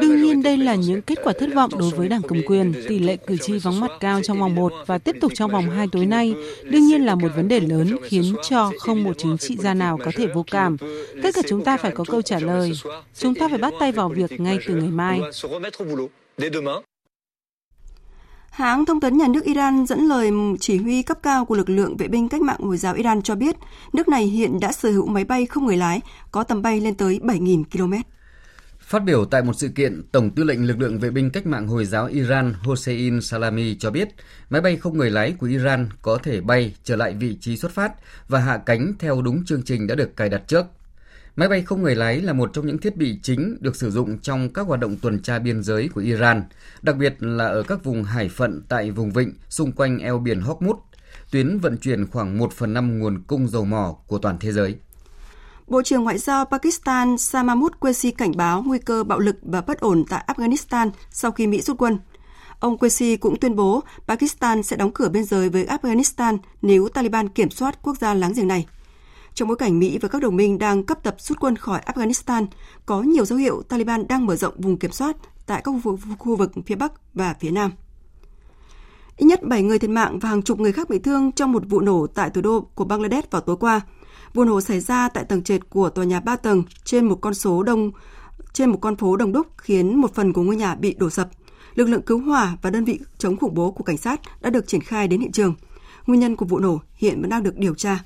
Đương 0.00 0.22
nhiên 0.22 0.42
đây 0.42 0.56
là 0.56 0.74
những 0.74 1.02
kết 1.02 1.18
quả 1.24 1.32
thất 1.32 1.50
vọng 1.54 1.70
đối 1.78 1.90
với 1.90 2.08
Đảng 2.08 2.22
cầm 2.28 2.42
quyền. 2.46 2.72
Tỷ 2.88 2.98
lệ 2.98 3.16
cử 3.16 3.36
tri 3.36 3.58
vắng 3.58 3.80
mặt 3.80 3.90
cao 4.00 4.20
trong 4.22 4.40
vòng 4.40 4.54
1 4.54 4.72
và 4.86 4.98
tiếp 4.98 5.16
tục 5.20 5.32
trong 5.34 5.50
vòng 5.50 5.70
2 5.70 5.86
tối 5.92 6.06
nay 6.06 6.34
đương 6.62 6.86
nhiên 6.86 7.06
là 7.06 7.14
một 7.14 7.28
vấn 7.36 7.48
đề 7.48 7.60
lớn 7.60 7.96
khiến 8.02 8.34
cho 8.48 8.72
không 8.78 9.04
một 9.04 9.12
chính 9.18 9.38
trị 9.38 9.56
gia 9.58 9.74
nào 9.74 9.98
có 10.04 10.10
thể 10.16 10.26
vô 10.26 10.44
cảm. 10.50 10.76
Tất 11.22 11.34
cả 11.34 11.42
chúng 11.48 11.64
ta 11.64 11.76
phải 11.76 11.90
có 11.90 12.04
câu 12.04 12.22
trả 12.22 12.38
lời. 12.40 12.72
Chúng 13.14 13.34
ta 13.34 13.48
phải 13.48 13.58
bắt 13.58 13.74
tay 13.80 13.92
vào 13.92 14.08
việc 14.08 14.40
ngay 14.40 14.58
từ 14.66 14.74
ngày 14.74 14.90
mai. 14.90 15.20
Hãng 18.60 18.86
thông 18.86 19.00
tấn 19.00 19.18
nhà 19.18 19.28
nước 19.28 19.44
Iran 19.44 19.86
dẫn 19.86 20.00
lời 20.00 20.30
chỉ 20.60 20.76
huy 20.76 21.02
cấp 21.02 21.18
cao 21.22 21.44
của 21.44 21.54
lực 21.54 21.70
lượng 21.70 21.96
vệ 21.96 22.08
binh 22.08 22.28
cách 22.28 22.40
mạng 22.40 22.60
Hồi 22.60 22.76
giáo 22.76 22.94
Iran 22.94 23.22
cho 23.22 23.34
biết, 23.34 23.56
nước 23.92 24.08
này 24.08 24.24
hiện 24.24 24.60
đã 24.60 24.72
sở 24.72 24.90
hữu 24.90 25.06
máy 25.06 25.24
bay 25.24 25.46
không 25.46 25.66
người 25.66 25.76
lái 25.76 26.00
có 26.30 26.44
tầm 26.44 26.62
bay 26.62 26.80
lên 26.80 26.94
tới 26.94 27.20
7.000 27.22 27.64
km. 27.64 27.92
Phát 28.80 29.04
biểu 29.04 29.24
tại 29.24 29.42
một 29.42 29.52
sự 29.52 29.68
kiện, 29.68 30.02
Tổng 30.12 30.30
tư 30.30 30.44
lệnh 30.44 30.66
lực 30.66 30.78
lượng 30.78 30.98
vệ 30.98 31.10
binh 31.10 31.30
cách 31.30 31.46
mạng 31.46 31.68
Hồi 31.68 31.84
giáo 31.84 32.06
Iran 32.06 32.54
Hossein 32.62 33.20
Salami 33.20 33.76
cho 33.78 33.90
biết 33.90 34.08
máy 34.50 34.60
bay 34.60 34.76
không 34.76 34.98
người 34.98 35.10
lái 35.10 35.32
của 35.32 35.46
Iran 35.46 35.88
có 36.02 36.18
thể 36.22 36.40
bay 36.40 36.74
trở 36.84 36.96
lại 36.96 37.14
vị 37.14 37.36
trí 37.40 37.56
xuất 37.56 37.72
phát 37.72 37.92
và 38.28 38.38
hạ 38.38 38.58
cánh 38.66 38.92
theo 38.98 39.22
đúng 39.22 39.44
chương 39.44 39.62
trình 39.62 39.86
đã 39.86 39.94
được 39.94 40.16
cài 40.16 40.28
đặt 40.28 40.42
trước. 40.46 40.66
Máy 41.36 41.48
bay 41.48 41.62
không 41.62 41.82
người 41.82 41.94
lái 41.94 42.20
là 42.20 42.32
một 42.32 42.50
trong 42.52 42.66
những 42.66 42.78
thiết 42.78 42.96
bị 42.96 43.18
chính 43.22 43.56
được 43.60 43.76
sử 43.76 43.90
dụng 43.90 44.18
trong 44.18 44.52
các 44.52 44.66
hoạt 44.66 44.80
động 44.80 44.96
tuần 44.96 45.22
tra 45.22 45.38
biên 45.38 45.62
giới 45.62 45.88
của 45.88 46.00
Iran, 46.00 46.44
đặc 46.82 46.96
biệt 46.96 47.16
là 47.18 47.46
ở 47.46 47.62
các 47.62 47.84
vùng 47.84 48.04
hải 48.04 48.28
phận 48.28 48.62
tại 48.68 48.90
vùng 48.90 49.10
vịnh 49.10 49.34
xung 49.48 49.72
quanh 49.72 49.98
eo 49.98 50.18
biển 50.18 50.40
Hormuz, 50.40 50.76
tuyến 51.30 51.58
vận 51.58 51.78
chuyển 51.78 52.06
khoảng 52.06 52.38
1 52.38 52.52
phần 52.52 52.74
5 52.74 52.98
nguồn 52.98 53.22
cung 53.26 53.48
dầu 53.48 53.64
mỏ 53.64 53.96
của 54.06 54.18
toàn 54.18 54.36
thế 54.40 54.52
giới. 54.52 54.76
Bộ 55.66 55.82
trưởng 55.82 56.04
Ngoại 56.04 56.18
giao 56.18 56.44
Pakistan 56.44 57.18
Samamud 57.18 57.72
Qureshi 57.80 58.10
cảnh 58.10 58.36
báo 58.36 58.62
nguy 58.66 58.78
cơ 58.78 59.04
bạo 59.04 59.18
lực 59.18 59.36
và 59.42 59.60
bất 59.60 59.80
ổn 59.80 60.04
tại 60.08 60.24
Afghanistan 60.26 60.90
sau 61.10 61.30
khi 61.30 61.46
Mỹ 61.46 61.62
rút 61.62 61.78
quân. 61.78 61.98
Ông 62.60 62.78
Qureshi 62.78 63.16
cũng 63.16 63.38
tuyên 63.40 63.56
bố 63.56 63.80
Pakistan 64.08 64.62
sẽ 64.62 64.76
đóng 64.76 64.92
cửa 64.92 65.08
biên 65.08 65.24
giới 65.24 65.48
với 65.48 65.66
Afghanistan 65.66 66.38
nếu 66.62 66.88
Taliban 66.88 67.28
kiểm 67.28 67.50
soát 67.50 67.78
quốc 67.82 67.98
gia 67.98 68.14
láng 68.14 68.32
giềng 68.32 68.48
này. 68.48 68.66
Trong 69.34 69.48
bối 69.48 69.56
cảnh 69.56 69.78
Mỹ 69.78 69.98
và 69.98 70.08
các 70.08 70.22
đồng 70.22 70.36
minh 70.36 70.58
đang 70.58 70.82
cấp 70.82 70.98
tập 71.02 71.16
rút 71.18 71.40
quân 71.40 71.56
khỏi 71.56 71.80
Afghanistan, 71.86 72.46
có 72.86 73.02
nhiều 73.02 73.24
dấu 73.24 73.38
hiệu 73.38 73.62
Taliban 73.62 74.08
đang 74.08 74.26
mở 74.26 74.36
rộng 74.36 74.54
vùng 74.60 74.78
kiểm 74.78 74.92
soát 74.92 75.16
tại 75.46 75.62
các 75.64 75.74
khu 76.18 76.36
vực 76.36 76.50
phía 76.66 76.74
Bắc 76.74 76.92
và 77.14 77.34
phía 77.40 77.50
Nam. 77.50 77.70
Ít 79.16 79.26
nhất 79.26 79.42
7 79.42 79.62
người 79.62 79.78
thiệt 79.78 79.90
mạng 79.90 80.18
và 80.18 80.28
hàng 80.28 80.42
chục 80.42 80.60
người 80.60 80.72
khác 80.72 80.88
bị 80.90 80.98
thương 80.98 81.32
trong 81.32 81.52
một 81.52 81.62
vụ 81.68 81.80
nổ 81.80 82.06
tại 82.06 82.30
thủ 82.30 82.40
đô 82.40 82.60
của 82.60 82.84
Bangladesh 82.84 83.30
vào 83.30 83.40
tối 83.40 83.56
qua. 83.56 83.80
Vụ 84.34 84.44
nổ 84.44 84.60
xảy 84.60 84.80
ra 84.80 85.08
tại 85.08 85.24
tầng 85.24 85.42
trệt 85.42 85.70
của 85.70 85.90
tòa 85.90 86.04
nhà 86.04 86.20
3 86.20 86.36
tầng 86.36 86.62
trên 86.84 87.06
một 87.06 87.18
con 87.20 87.34
số 87.34 87.62
đông 87.62 87.90
trên 88.52 88.70
một 88.70 88.78
con 88.80 88.96
phố 88.96 89.16
đông 89.16 89.32
đúc 89.32 89.46
khiến 89.56 90.00
một 90.00 90.14
phần 90.14 90.32
của 90.32 90.42
ngôi 90.42 90.56
nhà 90.56 90.74
bị 90.74 90.94
đổ 90.94 91.10
sập. 91.10 91.28
Lực 91.74 91.88
lượng 91.88 92.02
cứu 92.02 92.18
hỏa 92.18 92.56
và 92.62 92.70
đơn 92.70 92.84
vị 92.84 93.00
chống 93.18 93.36
khủng 93.36 93.54
bố 93.54 93.70
của 93.70 93.84
cảnh 93.84 93.96
sát 93.96 94.20
đã 94.40 94.50
được 94.50 94.66
triển 94.66 94.80
khai 94.80 95.08
đến 95.08 95.20
hiện 95.20 95.32
trường. 95.32 95.54
Nguyên 96.06 96.20
nhân 96.20 96.36
của 96.36 96.46
vụ 96.46 96.58
nổ 96.58 96.80
hiện 96.94 97.20
vẫn 97.20 97.30
đang 97.30 97.42
được 97.42 97.56
điều 97.56 97.74
tra. 97.74 97.98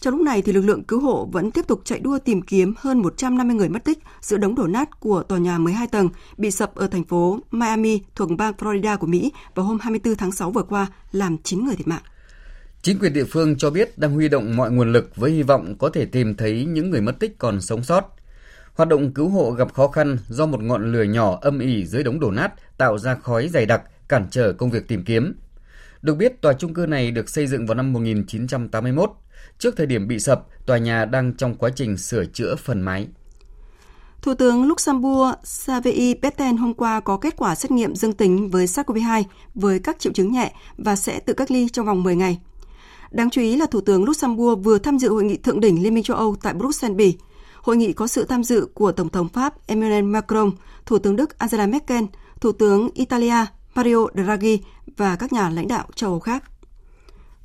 Trong 0.00 0.14
lúc 0.14 0.24
này 0.24 0.42
thì 0.42 0.52
lực 0.52 0.60
lượng 0.60 0.84
cứu 0.84 1.00
hộ 1.00 1.28
vẫn 1.32 1.50
tiếp 1.50 1.66
tục 1.66 1.80
chạy 1.84 1.98
đua 1.98 2.18
tìm 2.18 2.42
kiếm 2.42 2.74
hơn 2.78 3.02
150 3.02 3.56
người 3.56 3.68
mất 3.68 3.84
tích 3.84 3.98
giữa 4.20 4.36
đống 4.36 4.54
đổ 4.54 4.66
nát 4.66 5.00
của 5.00 5.22
tòa 5.22 5.38
nhà 5.38 5.58
12 5.58 5.86
tầng 5.86 6.08
bị 6.36 6.50
sập 6.50 6.74
ở 6.74 6.86
thành 6.86 7.04
phố 7.04 7.40
Miami 7.50 8.00
thuộc 8.14 8.30
bang 8.38 8.54
Florida 8.58 8.96
của 8.96 9.06
Mỹ 9.06 9.32
vào 9.54 9.66
hôm 9.66 9.78
24 9.80 10.14
tháng 10.14 10.32
6 10.32 10.50
vừa 10.50 10.62
qua, 10.62 10.86
làm 11.12 11.36
9 11.42 11.64
người 11.64 11.76
thiệt 11.76 11.88
mạng. 11.88 12.02
Chính 12.82 12.98
quyền 12.98 13.12
địa 13.12 13.24
phương 13.24 13.56
cho 13.58 13.70
biết 13.70 13.98
đang 13.98 14.14
huy 14.14 14.28
động 14.28 14.56
mọi 14.56 14.70
nguồn 14.70 14.92
lực 14.92 15.16
với 15.16 15.30
hy 15.30 15.42
vọng 15.42 15.74
có 15.78 15.88
thể 15.88 16.04
tìm 16.04 16.34
thấy 16.34 16.64
những 16.64 16.90
người 16.90 17.00
mất 17.00 17.20
tích 17.20 17.38
còn 17.38 17.60
sống 17.60 17.84
sót. 17.84 18.16
Hoạt 18.74 18.88
động 18.88 19.12
cứu 19.12 19.28
hộ 19.28 19.50
gặp 19.50 19.74
khó 19.74 19.88
khăn 19.88 20.18
do 20.28 20.46
một 20.46 20.62
ngọn 20.62 20.92
lửa 20.92 21.02
nhỏ 21.02 21.38
âm 21.40 21.58
ỉ 21.58 21.86
dưới 21.86 22.02
đống 22.02 22.20
đổ 22.20 22.30
nát 22.30 22.52
tạo 22.78 22.98
ra 22.98 23.14
khói 23.14 23.48
dày 23.48 23.66
đặc, 23.66 23.82
cản 24.08 24.26
trở 24.30 24.52
công 24.52 24.70
việc 24.70 24.88
tìm 24.88 25.04
kiếm. 25.04 25.34
Được 26.02 26.14
biết, 26.14 26.42
tòa 26.42 26.52
trung 26.52 26.74
cư 26.74 26.86
này 26.86 27.10
được 27.10 27.28
xây 27.28 27.46
dựng 27.46 27.66
vào 27.66 27.74
năm 27.74 27.92
1981. 27.92 29.10
Trước 29.58 29.76
thời 29.76 29.86
điểm 29.86 30.08
bị 30.08 30.18
sập, 30.18 30.46
tòa 30.66 30.78
nhà 30.78 31.04
đang 31.04 31.32
trong 31.32 31.54
quá 31.54 31.70
trình 31.76 31.96
sửa 31.96 32.24
chữa 32.24 32.56
phần 32.56 32.80
mái. 32.80 33.08
Thủ 34.22 34.34
tướng 34.34 34.68
Luxembourg 34.68 35.34
Xavier 35.44 36.16
Bettel 36.22 36.54
hôm 36.54 36.74
qua 36.74 37.00
có 37.00 37.16
kết 37.16 37.36
quả 37.36 37.54
xét 37.54 37.70
nghiệm 37.70 37.94
dương 37.94 38.12
tính 38.12 38.50
với 38.50 38.66
SARS-CoV-2 38.66 39.22
với 39.54 39.78
các 39.78 39.98
triệu 39.98 40.12
chứng 40.12 40.32
nhẹ 40.32 40.52
và 40.76 40.96
sẽ 40.96 41.20
tự 41.20 41.32
cách 41.32 41.50
ly 41.50 41.68
trong 41.68 41.86
vòng 41.86 42.02
10 42.02 42.16
ngày. 42.16 42.40
Đáng 43.10 43.30
chú 43.30 43.40
ý 43.40 43.56
là 43.56 43.66
Thủ 43.66 43.80
tướng 43.80 44.04
Luxembourg 44.04 44.64
vừa 44.64 44.78
tham 44.78 44.98
dự 44.98 45.08
hội 45.08 45.24
nghị 45.24 45.36
thượng 45.36 45.60
đỉnh 45.60 45.82
Liên 45.82 45.94
minh 45.94 46.04
châu 46.04 46.16
Âu 46.16 46.36
tại 46.42 46.54
Bruxelles, 46.54 46.96
Bỉ. 46.96 47.16
Hội 47.62 47.76
nghị 47.76 47.92
có 47.92 48.06
sự 48.06 48.24
tham 48.24 48.44
dự 48.44 48.68
của 48.74 48.92
Tổng 48.92 49.08
thống 49.08 49.28
Pháp 49.28 49.66
Emmanuel 49.66 50.04
Macron, 50.04 50.50
Thủ 50.86 50.98
tướng 50.98 51.16
Đức 51.16 51.38
Angela 51.38 51.66
Merkel, 51.66 52.04
Thủ 52.40 52.52
tướng 52.52 52.90
Italia 52.94 53.44
Mario 53.74 54.06
Draghi 54.14 54.60
và 54.96 55.16
các 55.16 55.32
nhà 55.32 55.50
lãnh 55.50 55.68
đạo 55.68 55.86
châu 55.94 56.10
Âu 56.10 56.20
khác. 56.20 56.44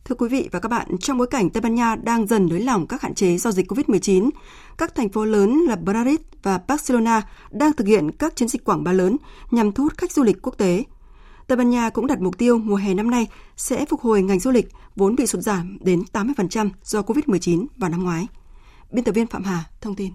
Thưa 0.05 0.15
quý 0.15 0.29
vị 0.29 0.50
và 0.51 0.60
các 0.60 0.69
bạn, 0.69 0.88
trong 1.00 1.17
bối 1.17 1.27
cảnh 1.27 1.50
Tây 1.50 1.62
Ban 1.62 1.75
Nha 1.75 1.95
đang 1.95 2.27
dần 2.27 2.48
nới 2.50 2.60
lỏng 2.60 2.88
các 2.88 3.01
hạn 3.01 3.13
chế 3.13 3.38
do 3.38 3.51
dịch 3.51 3.72
COVID-19, 3.72 4.29
các 4.77 4.95
thành 4.95 5.10
phố 5.10 5.25
lớn 5.25 5.65
là 5.67 5.78
Madrid 5.86 6.19
và 6.43 6.60
Barcelona 6.67 7.21
đang 7.51 7.73
thực 7.73 7.88
hiện 7.88 8.12
các 8.12 8.36
chiến 8.36 8.47
dịch 8.47 8.65
quảng 8.65 8.84
bá 8.84 8.91
lớn 8.91 9.17
nhằm 9.51 9.71
thu 9.71 9.84
hút 9.84 9.97
khách 9.97 10.12
du 10.12 10.23
lịch 10.23 10.41
quốc 10.41 10.58
tế. 10.58 10.84
Tây 11.47 11.56
Ban 11.56 11.69
Nha 11.69 11.89
cũng 11.89 12.08
đặt 12.08 12.21
mục 12.21 12.38
tiêu 12.38 12.58
mùa 12.58 12.75
hè 12.75 12.93
năm 12.93 13.12
nay 13.12 13.28
sẽ 13.58 13.86
phục 13.86 14.01
hồi 14.01 14.21
ngành 14.21 14.39
du 14.39 14.51
lịch 14.51 14.67
vốn 14.95 15.15
bị 15.15 15.28
sụt 15.28 15.41
giảm 15.41 15.78
đến 15.82 16.04
80% 16.13 16.69
do 16.84 17.01
COVID-19 17.01 17.65
vào 17.78 17.89
năm 17.89 18.04
ngoái. 18.04 18.28
Biên 18.91 19.04
tập 19.04 19.12
viên 19.12 19.28
Phạm 19.28 19.43
Hà 19.43 19.63
thông 19.82 19.95
tin. 19.95 20.12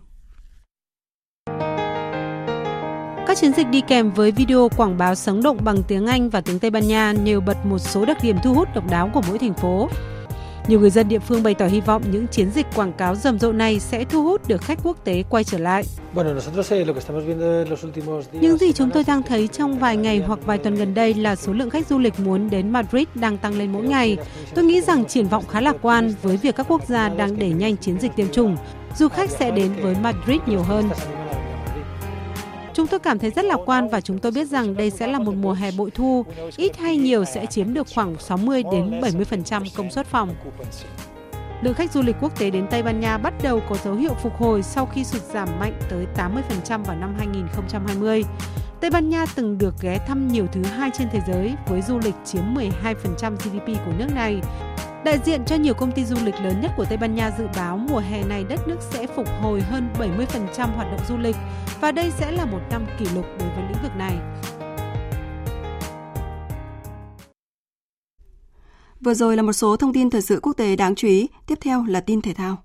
Các 3.38 3.42
chiến 3.42 3.52
dịch 3.56 3.70
đi 3.70 3.80
kèm 3.80 4.10
với 4.10 4.30
video 4.30 4.68
quảng 4.76 4.98
báo 4.98 5.14
sống 5.14 5.42
động 5.42 5.58
bằng 5.64 5.82
tiếng 5.82 6.06
Anh 6.06 6.30
và 6.30 6.40
tiếng 6.40 6.58
Tây 6.58 6.70
Ban 6.70 6.88
Nha 6.88 7.12
nêu 7.12 7.40
bật 7.40 7.66
một 7.66 7.78
số 7.78 8.04
đặc 8.04 8.18
điểm 8.22 8.36
thu 8.44 8.54
hút 8.54 8.68
độc 8.74 8.90
đáo 8.90 9.10
của 9.14 9.22
mỗi 9.28 9.38
thành 9.38 9.54
phố. 9.54 9.88
Nhiều 10.68 10.80
người 10.80 10.90
dân 10.90 11.08
địa 11.08 11.18
phương 11.18 11.42
bày 11.42 11.54
tỏ 11.54 11.66
hy 11.66 11.80
vọng 11.80 12.02
những 12.12 12.26
chiến 12.26 12.50
dịch 12.50 12.66
quảng 12.74 12.92
cáo 12.92 13.14
rầm 13.14 13.38
rộ 13.38 13.52
này 13.52 13.80
sẽ 13.80 14.04
thu 14.04 14.24
hút 14.24 14.48
được 14.48 14.62
khách 14.62 14.78
quốc 14.82 15.04
tế 15.04 15.22
quay 15.30 15.44
trở 15.44 15.58
lại. 15.58 15.84
Những 18.32 18.58
gì 18.58 18.72
chúng 18.72 18.90
tôi 18.90 19.04
đang 19.06 19.22
thấy 19.22 19.48
trong 19.48 19.78
vài 19.78 19.96
ngày 19.96 20.22
hoặc 20.26 20.38
vài 20.46 20.58
tuần 20.58 20.74
gần 20.74 20.94
đây 20.94 21.14
là 21.14 21.36
số 21.36 21.52
lượng 21.52 21.70
khách 21.70 21.86
du 21.86 21.98
lịch 21.98 22.20
muốn 22.20 22.50
đến 22.50 22.70
Madrid 22.70 23.06
đang 23.14 23.38
tăng 23.38 23.58
lên 23.58 23.72
mỗi 23.72 23.82
ngày. 23.82 24.16
Tôi 24.54 24.64
nghĩ 24.64 24.80
rằng 24.80 25.04
triển 25.04 25.28
vọng 25.28 25.44
khá 25.48 25.60
lạc 25.60 25.76
quan 25.82 26.14
với 26.22 26.36
việc 26.36 26.56
các 26.56 26.66
quốc 26.68 26.88
gia 26.88 27.08
đang 27.08 27.38
đẩy 27.38 27.50
nhanh 27.50 27.76
chiến 27.76 28.00
dịch 28.00 28.16
tiêm 28.16 28.28
chủng. 28.28 28.56
Du 28.96 29.08
khách 29.08 29.30
sẽ 29.30 29.50
đến 29.50 29.72
với 29.82 29.96
Madrid 30.02 30.40
nhiều 30.46 30.62
hơn. 30.62 30.88
Chúng 32.78 32.86
tôi 32.86 33.00
cảm 33.00 33.18
thấy 33.18 33.30
rất 33.30 33.44
lạc 33.44 33.58
quan 33.66 33.88
và 33.88 34.00
chúng 34.00 34.18
tôi 34.18 34.32
biết 34.32 34.44
rằng 34.48 34.76
đây 34.76 34.90
sẽ 34.90 35.06
là 35.06 35.18
một 35.18 35.34
mùa 35.34 35.52
hè 35.52 35.70
bội 35.70 35.90
thu, 35.90 36.24
ít 36.56 36.76
hay 36.76 36.96
nhiều 36.96 37.24
sẽ 37.24 37.46
chiếm 37.46 37.74
được 37.74 37.86
khoảng 37.94 38.18
60 38.18 38.62
đến 38.72 39.00
70% 39.00 39.64
công 39.76 39.90
suất 39.90 40.06
phòng. 40.06 40.34
Lượng 41.62 41.74
khách 41.74 41.92
du 41.92 42.02
lịch 42.02 42.16
quốc 42.20 42.38
tế 42.38 42.50
đến 42.50 42.66
Tây 42.70 42.82
Ban 42.82 43.00
Nha 43.00 43.18
bắt 43.18 43.34
đầu 43.42 43.60
có 43.68 43.76
dấu 43.84 43.94
hiệu 43.94 44.14
phục 44.22 44.36
hồi 44.36 44.62
sau 44.62 44.86
khi 44.86 45.04
sụt 45.04 45.22
giảm 45.22 45.48
mạnh 45.60 45.80
tới 45.90 46.06
80% 46.68 46.84
vào 46.84 46.96
năm 46.96 47.14
2020. 47.18 48.24
Tây 48.80 48.90
Ban 48.90 49.08
Nha 49.08 49.26
từng 49.34 49.58
được 49.58 49.74
ghé 49.80 49.98
thăm 50.06 50.28
nhiều 50.28 50.46
thứ 50.52 50.62
hai 50.62 50.90
trên 50.98 51.08
thế 51.12 51.20
giới 51.28 51.54
với 51.66 51.82
du 51.82 51.98
lịch 51.98 52.14
chiếm 52.24 52.42
12% 52.54 53.36
GDP 53.36 53.66
của 53.86 53.92
nước 53.98 54.08
này. 54.14 54.40
Đại 55.04 55.18
diện 55.24 55.44
cho 55.44 55.56
nhiều 55.56 55.74
công 55.74 55.92
ty 55.92 56.04
du 56.04 56.16
lịch 56.24 56.34
lớn 56.34 56.60
nhất 56.60 56.70
của 56.76 56.84
Tây 56.84 56.98
Ban 56.98 57.14
Nha 57.14 57.30
dự 57.38 57.46
báo 57.56 57.76
mùa 57.76 57.98
hè 57.98 58.22
này 58.24 58.44
đất 58.44 58.68
nước 58.68 58.76
sẽ 58.80 59.06
phục 59.06 59.26
hồi 59.40 59.60
hơn 59.60 59.88
70% 59.98 60.74
hoạt 60.74 60.90
động 60.90 61.00
du 61.08 61.16
lịch 61.16 61.36
và 61.80 61.92
đây 61.92 62.10
sẽ 62.18 62.30
là 62.30 62.44
một 62.44 62.60
năm 62.70 62.86
kỷ 62.98 63.04
lục 63.14 63.24
đối 63.38 63.48
với 63.48 63.64
lĩnh 63.68 63.82
vực 63.82 63.92
này. 63.96 64.16
Vừa 69.00 69.14
rồi 69.14 69.36
là 69.36 69.42
một 69.42 69.52
số 69.52 69.76
thông 69.76 69.92
tin 69.92 70.10
thời 70.10 70.22
sự 70.22 70.40
quốc 70.42 70.52
tế 70.52 70.76
đáng 70.76 70.94
chú 70.94 71.08
ý, 71.08 71.28
tiếp 71.46 71.58
theo 71.60 71.84
là 71.84 72.00
tin 72.00 72.22
thể 72.22 72.34
thao. 72.34 72.56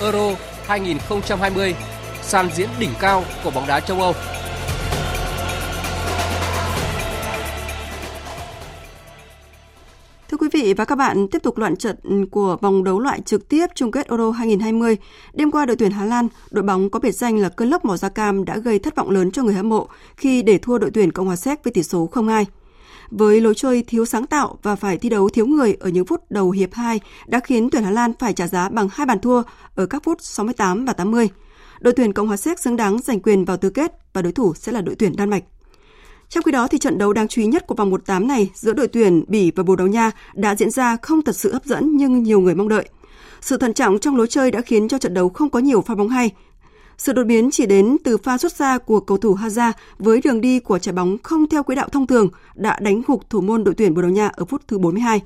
Euro 0.00 0.36
2020, 0.66 1.74
sàn 2.22 2.48
diễn 2.54 2.68
đỉnh 2.78 2.90
cao 3.00 3.24
của 3.44 3.50
bóng 3.50 3.66
đá 3.66 3.80
châu 3.80 4.00
Âu. 4.00 4.14
Vị 10.62 10.74
và 10.74 10.84
các 10.84 10.94
bạn, 10.94 11.28
tiếp 11.28 11.42
tục 11.42 11.58
loạn 11.58 11.76
trận 11.76 12.26
của 12.26 12.56
vòng 12.60 12.84
đấu 12.84 13.00
loại 13.00 13.20
trực 13.20 13.48
tiếp 13.48 13.66
chung 13.74 13.90
kết 13.90 14.08
Euro 14.08 14.30
2020. 14.30 14.96
Đêm 15.32 15.50
qua 15.50 15.66
đội 15.66 15.76
tuyển 15.76 15.90
Hà 15.90 16.04
Lan, 16.04 16.28
đội 16.50 16.62
bóng 16.62 16.90
có 16.90 17.00
biệt 17.00 17.12
danh 17.12 17.38
là 17.38 17.48
cơn 17.48 17.70
lốc 17.70 17.84
màu 17.84 17.96
da 17.96 18.08
cam 18.08 18.44
đã 18.44 18.58
gây 18.58 18.78
thất 18.78 18.96
vọng 18.96 19.10
lớn 19.10 19.30
cho 19.30 19.42
người 19.42 19.54
hâm 19.54 19.68
mộ 19.68 19.88
khi 20.16 20.42
để 20.42 20.58
thua 20.58 20.78
đội 20.78 20.90
tuyển 20.90 21.12
Cộng 21.12 21.26
hòa 21.26 21.36
Séc 21.36 21.64
với 21.64 21.72
tỷ 21.72 21.82
số 21.82 22.08
0-2. 22.12 22.44
Với 23.10 23.40
lối 23.40 23.54
chơi 23.54 23.84
thiếu 23.86 24.04
sáng 24.04 24.26
tạo 24.26 24.58
và 24.62 24.76
phải 24.76 24.98
thi 24.98 25.08
đấu 25.08 25.28
thiếu 25.28 25.46
người 25.46 25.76
ở 25.80 25.88
những 25.88 26.06
phút 26.06 26.30
đầu 26.30 26.50
hiệp 26.50 26.74
2 26.74 27.00
đã 27.26 27.40
khiến 27.40 27.70
tuyển 27.70 27.82
Hà 27.82 27.90
Lan 27.90 28.12
phải 28.18 28.32
trả 28.32 28.48
giá 28.48 28.68
bằng 28.68 28.88
hai 28.92 29.06
bàn 29.06 29.18
thua 29.20 29.42
ở 29.74 29.86
các 29.86 30.02
phút 30.04 30.22
68 30.22 30.84
và 30.84 30.92
80. 30.92 31.28
Đội 31.80 31.94
tuyển 31.96 32.12
Cộng 32.12 32.26
hòa 32.26 32.36
Séc 32.36 32.58
xứng 32.58 32.76
đáng 32.76 32.98
giành 32.98 33.20
quyền 33.20 33.44
vào 33.44 33.56
tứ 33.56 33.70
kết 33.70 33.92
và 34.12 34.22
đối 34.22 34.32
thủ 34.32 34.54
sẽ 34.54 34.72
là 34.72 34.80
đội 34.80 34.94
tuyển 34.94 35.16
Đan 35.16 35.30
Mạch. 35.30 35.44
Trong 36.28 36.42
khi 36.42 36.52
đó 36.52 36.68
thì 36.68 36.78
trận 36.78 36.98
đấu 36.98 37.12
đáng 37.12 37.28
chú 37.28 37.42
ý 37.42 37.46
nhất 37.46 37.66
của 37.66 37.74
vòng 37.74 37.90
1/8 37.90 38.26
này 38.26 38.50
giữa 38.54 38.72
đội 38.72 38.88
tuyển 38.88 39.24
Bỉ 39.28 39.52
và 39.56 39.62
Bồ 39.62 39.76
Đào 39.76 39.86
Nha 39.86 40.10
đã 40.34 40.54
diễn 40.54 40.70
ra 40.70 40.96
không 41.02 41.22
thật 41.22 41.36
sự 41.36 41.52
hấp 41.52 41.64
dẫn 41.64 41.96
nhưng 41.96 42.22
nhiều 42.22 42.40
người 42.40 42.54
mong 42.54 42.68
đợi. 42.68 42.88
Sự 43.40 43.56
thận 43.56 43.74
trọng 43.74 43.98
trong 43.98 44.16
lối 44.16 44.26
chơi 44.26 44.50
đã 44.50 44.60
khiến 44.60 44.88
cho 44.88 44.98
trận 44.98 45.14
đấu 45.14 45.28
không 45.28 45.50
có 45.50 45.58
nhiều 45.58 45.80
pha 45.80 45.94
bóng 45.94 46.08
hay. 46.08 46.30
Sự 46.98 47.12
đột 47.12 47.24
biến 47.24 47.50
chỉ 47.50 47.66
đến 47.66 47.96
từ 48.04 48.16
pha 48.16 48.38
xuất 48.38 48.52
xa 48.52 48.78
của 48.78 49.00
cầu 49.00 49.18
thủ 49.18 49.34
Hazard 49.34 49.72
với 49.98 50.20
đường 50.20 50.40
đi 50.40 50.60
của 50.60 50.78
trái 50.78 50.92
bóng 50.92 51.16
không 51.22 51.48
theo 51.48 51.62
quỹ 51.62 51.74
đạo 51.74 51.88
thông 51.88 52.06
thường 52.06 52.28
đã 52.54 52.78
đánh 52.80 53.02
gục 53.06 53.30
thủ 53.30 53.40
môn 53.40 53.64
đội 53.64 53.74
tuyển 53.74 53.94
Bồ 53.94 54.02
Đào 54.02 54.10
Nha 54.10 54.28
ở 54.28 54.44
phút 54.44 54.62
thứ 54.68 54.78
42. 54.78 55.20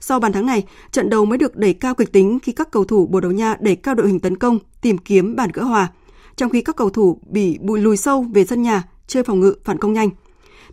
Sau 0.00 0.20
bàn 0.20 0.32
thắng 0.32 0.46
này, 0.46 0.64
trận 0.92 1.10
đấu 1.10 1.24
mới 1.24 1.38
được 1.38 1.56
đẩy 1.56 1.74
cao 1.74 1.94
kịch 1.94 2.12
tính 2.12 2.38
khi 2.42 2.52
các 2.52 2.70
cầu 2.70 2.84
thủ 2.84 3.06
Bồ 3.06 3.20
Đào 3.20 3.32
Nha 3.32 3.56
đẩy 3.60 3.76
cao 3.76 3.94
đội 3.94 4.06
hình 4.06 4.20
tấn 4.20 4.36
công, 4.36 4.58
tìm 4.80 4.98
kiếm 4.98 5.36
bàn 5.36 5.50
gỡ 5.52 5.62
hòa, 5.62 5.88
trong 6.36 6.50
khi 6.50 6.60
các 6.60 6.76
cầu 6.76 6.90
thủ 6.90 7.20
bị 7.30 7.58
bùi 7.60 7.80
lùi 7.80 7.96
sâu 7.96 8.26
về 8.34 8.44
sân 8.44 8.62
nhà, 8.62 8.82
chơi 9.06 9.22
phòng 9.22 9.40
ngự 9.40 9.54
phản 9.64 9.78
công 9.78 9.92
nhanh. 9.92 10.10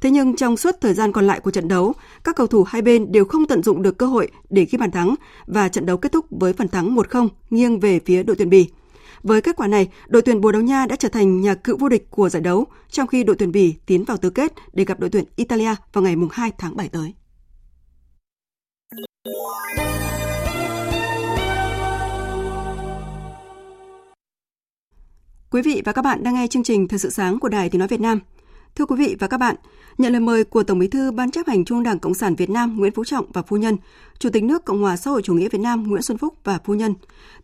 Thế 0.01 0.09
nhưng 0.09 0.35
trong 0.35 0.57
suốt 0.57 0.75
thời 0.81 0.93
gian 0.93 1.11
còn 1.11 1.27
lại 1.27 1.39
của 1.39 1.51
trận 1.51 1.67
đấu, 1.67 1.93
các 2.23 2.35
cầu 2.35 2.47
thủ 2.47 2.63
hai 2.63 2.81
bên 2.81 3.11
đều 3.11 3.25
không 3.25 3.45
tận 3.47 3.63
dụng 3.63 3.81
được 3.81 3.97
cơ 3.97 4.05
hội 4.05 4.27
để 4.49 4.65
ghi 4.71 4.77
bàn 4.77 4.91
thắng 4.91 5.15
và 5.45 5.69
trận 5.69 5.85
đấu 5.85 5.97
kết 5.97 6.11
thúc 6.11 6.25
với 6.29 6.53
phần 6.53 6.67
thắng 6.67 6.95
1-0 6.95 7.27
nghiêng 7.49 7.79
về 7.79 7.99
phía 8.05 8.23
đội 8.23 8.35
tuyển 8.35 8.49
Bỉ. 8.49 8.69
Với 9.23 9.41
kết 9.41 9.55
quả 9.55 9.67
này, 9.67 9.89
đội 10.07 10.21
tuyển 10.21 10.41
Bồ 10.41 10.51
Đào 10.51 10.61
Nha 10.61 10.85
đã 10.85 10.95
trở 10.95 11.09
thành 11.09 11.41
nhà 11.41 11.55
cựu 11.55 11.77
vô 11.77 11.89
địch 11.89 12.11
của 12.11 12.29
giải 12.29 12.41
đấu, 12.41 12.65
trong 12.89 13.07
khi 13.07 13.23
đội 13.23 13.35
tuyển 13.39 13.51
Bỉ 13.51 13.75
tiến 13.85 14.03
vào 14.03 14.17
tứ 14.17 14.29
kết 14.29 14.53
để 14.73 14.85
gặp 14.85 14.99
đội 14.99 15.09
tuyển 15.09 15.25
Italia 15.35 15.75
vào 15.93 16.03
ngày 16.03 16.15
2 16.31 16.51
tháng 16.57 16.75
7 16.75 16.89
tới. 16.89 17.13
Quý 25.51 25.61
vị 25.61 25.81
và 25.85 25.91
các 25.91 26.01
bạn 26.01 26.23
đang 26.23 26.33
nghe 26.33 26.47
chương 26.47 26.63
trình 26.63 26.87
Thời 26.87 26.99
sự 26.99 27.09
sáng 27.09 27.39
của 27.39 27.49
Đài 27.49 27.69
Tiếng 27.69 27.79
Nói 27.79 27.87
Việt 27.87 27.99
Nam. 27.99 28.19
Thưa 28.75 28.85
quý 28.85 28.95
vị 28.95 29.15
và 29.19 29.27
các 29.27 29.37
bạn, 29.37 29.55
nhận 29.97 30.11
lời 30.11 30.19
mời 30.19 30.43
của 30.43 30.63
Tổng 30.63 30.79
Bí 30.79 30.87
thư 30.87 31.11
Ban 31.11 31.31
chấp 31.31 31.47
hành 31.47 31.65
Trung 31.65 31.83
Đảng 31.83 31.99
Cộng 31.99 32.13
sản 32.13 32.35
Việt 32.35 32.49
Nam 32.49 32.77
Nguyễn 32.77 32.91
Phú 32.91 33.03
Trọng 33.03 33.25
và 33.33 33.41
phu 33.41 33.57
nhân, 33.57 33.77
Chủ 34.19 34.29
tịch 34.29 34.43
nước 34.43 34.65
Cộng 34.65 34.81
hòa 34.81 34.97
xã 34.97 35.11
hội 35.11 35.21
chủ 35.21 35.33
nghĩa 35.33 35.49
Việt 35.49 35.61
Nam 35.61 35.83
Nguyễn 35.83 36.01
Xuân 36.01 36.17
Phúc 36.17 36.33
và 36.43 36.59
phu 36.65 36.73
nhân, 36.73 36.93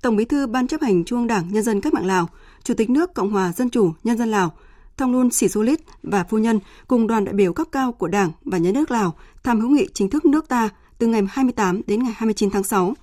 Tổng 0.01 0.15
Bí 0.15 0.25
thư 0.25 0.47
Ban 0.47 0.67
chấp 0.67 0.81
hành 0.81 1.03
Trung 1.03 1.27
Đảng 1.27 1.47
Nhân 1.51 1.63
dân 1.63 1.81
Cách 1.81 1.93
mạng 1.93 2.05
Lào, 2.05 2.29
Chủ 2.63 2.73
tịch 2.73 2.89
nước 2.89 3.13
Cộng 3.13 3.29
hòa 3.29 3.53
Dân 3.53 3.69
chủ 3.69 3.93
Nhân 4.03 4.17
dân 4.17 4.31
Lào, 4.31 4.53
Thong 4.97 5.11
luân 5.11 5.31
Sĩ 5.31 5.47
Xu 5.47 5.61
Lít 5.61 5.79
và 6.03 6.23
phu 6.23 6.37
nhân 6.37 6.59
cùng 6.87 7.07
đoàn 7.07 7.25
đại 7.25 7.33
biểu 7.33 7.53
cấp 7.53 7.67
cao 7.71 7.91
của 7.91 8.07
Đảng 8.07 8.31
và 8.45 8.57
Nhà 8.57 8.71
nước 8.71 8.91
Lào 8.91 9.15
thăm 9.43 9.61
hữu 9.61 9.69
nghị 9.69 9.87
chính 9.93 10.09
thức 10.09 10.25
nước 10.25 10.47
ta 10.47 10.69
từ 10.97 11.07
ngày 11.07 11.21
28 11.29 11.81
đến 11.87 12.03
ngày 12.03 12.13
29 12.17 12.49
tháng 12.49 12.63
6 12.63 12.93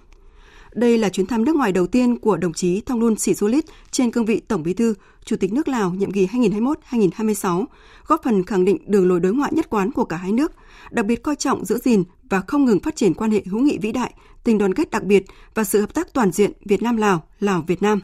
đây 0.72 0.98
là 0.98 1.09
chuyến 1.09 1.26
thăm 1.26 1.44
nước 1.44 1.57
ngoài 1.57 1.72
đầu 1.72 1.87
tiên 1.87 2.18
của 2.18 2.37
đồng 2.37 2.52
chí 2.52 2.81
Thonglun 2.81 3.16
Sisoulith 3.16 3.66
trên 3.90 4.11
cương 4.11 4.24
vị 4.24 4.40
Tổng 4.40 4.62
Bí 4.62 4.74
thư, 4.74 4.94
Chủ 5.24 5.37
tịch 5.37 5.52
nước 5.52 5.68
Lào 5.68 5.90
nhiệm 5.90 6.12
kỳ 6.12 6.26
2021-2026, 6.26 7.64
góp 8.07 8.20
phần 8.24 8.44
khẳng 8.44 8.64
định 8.64 8.78
đường 8.87 9.09
lối 9.09 9.20
đối 9.20 9.33
ngoại 9.33 9.52
nhất 9.54 9.70
quán 9.70 9.92
của 9.92 10.04
cả 10.04 10.16
hai 10.16 10.33
nước, 10.33 10.52
đặc 10.90 11.07
biệt 11.07 11.22
coi 11.22 11.37
trọng 11.37 11.64
giữ 11.64 11.78
gìn 11.78 12.02
và 12.31 12.40
không 12.40 12.64
ngừng 12.64 12.81
phát 12.81 12.96
triển 12.96 13.14
quan 13.14 13.31
hệ 13.31 13.42
hữu 13.50 13.61
nghị 13.61 13.78
vĩ 13.78 13.92
đại, 13.92 14.14
tình 14.44 14.59
đoàn 14.59 14.74
kết 14.74 14.90
đặc 14.90 15.04
biệt 15.04 15.24
và 15.54 15.64
sự 15.64 15.81
hợp 15.81 15.94
tác 15.94 16.12
toàn 16.12 16.33
diện 16.33 16.52
Việt 16.64 16.83
Nam 16.83 16.96
Lào, 16.96 17.24
Lào 17.40 17.64
Việt 17.66 17.83
Nam. 17.83 18.00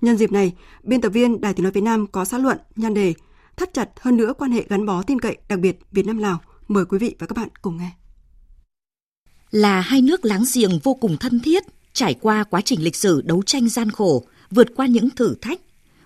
Nhân 0.00 0.16
dịp 0.16 0.32
này, 0.32 0.52
biên 0.82 1.00
tập 1.00 1.08
viên 1.08 1.40
Đài 1.40 1.54
Tiếng 1.54 1.64
nói 1.64 1.72
Việt 1.72 1.80
Nam 1.80 2.06
có 2.06 2.24
xã 2.24 2.38
luận 2.38 2.58
nhan 2.76 2.94
đề 2.94 3.14
thắt 3.56 3.74
chặt 3.74 3.88
hơn 4.00 4.16
nữa 4.16 4.32
quan 4.38 4.50
hệ 4.50 4.64
gắn 4.68 4.86
bó 4.86 5.02
tin 5.02 5.20
cậy 5.20 5.36
đặc 5.48 5.58
biệt 5.58 5.78
Việt 5.92 6.06
Nam 6.06 6.18
Lào. 6.18 6.38
Mời 6.68 6.84
quý 6.84 6.98
vị 6.98 7.14
và 7.18 7.26
các 7.26 7.36
bạn 7.36 7.48
cùng 7.62 7.76
nghe. 7.76 7.90
Là 9.50 9.80
hai 9.80 10.02
nước 10.02 10.24
láng 10.24 10.44
giềng 10.54 10.78
vô 10.82 10.94
cùng 10.94 11.16
thân 11.16 11.40
thiết, 11.40 11.62
Trải 11.92 12.14
qua 12.14 12.44
quá 12.44 12.60
trình 12.60 12.82
lịch 12.82 12.96
sử 12.96 13.22
đấu 13.24 13.42
tranh 13.42 13.68
gian 13.68 13.90
khổ, 13.90 14.24
vượt 14.50 14.68
qua 14.76 14.86
những 14.86 15.10
thử 15.10 15.34
thách, 15.40 15.60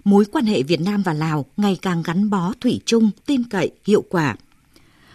mối 0.05 0.25
quan 0.33 0.47
hệ 0.47 0.63
Việt 0.63 0.81
Nam 0.81 1.03
và 1.03 1.13
Lào 1.13 1.47
ngày 1.57 1.79
càng 1.83 2.03
gắn 2.03 2.31
bó 2.31 2.53
thủy 2.61 2.81
chung, 2.87 3.11
tin 3.27 3.45
cậy, 3.45 3.71
hiệu 3.85 4.05
quả. 4.09 4.37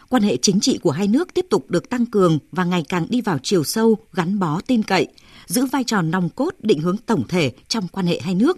Quan 0.10 0.24
hệ 0.24 0.38
chính 0.38 0.60
trị 0.60 0.78
của 0.78 0.92
hai 0.92 1.08
nước 1.08 1.34
tiếp 1.34 1.46
tục 1.50 1.66
được 1.70 1.90
tăng 1.90 2.06
cường 2.06 2.40
và 2.52 2.64
ngày 2.64 2.84
càng 2.90 3.08
đi 3.10 3.22
vào 3.22 3.40
chiều 3.44 3.64
sâu, 3.64 3.98
gắn 4.14 4.40
bó 4.40 4.62
tin 4.68 4.84
cậy, 4.84 5.08
giữ 5.48 5.66
vai 5.66 5.84
trò 5.84 6.02
nòng 6.02 6.30
cốt 6.30 6.56
định 6.60 6.80
hướng 6.80 6.98
tổng 6.98 7.24
thể 7.28 7.52
trong 7.68 7.88
quan 7.88 8.06
hệ 8.06 8.20
hai 8.20 8.36
nước. 8.36 8.58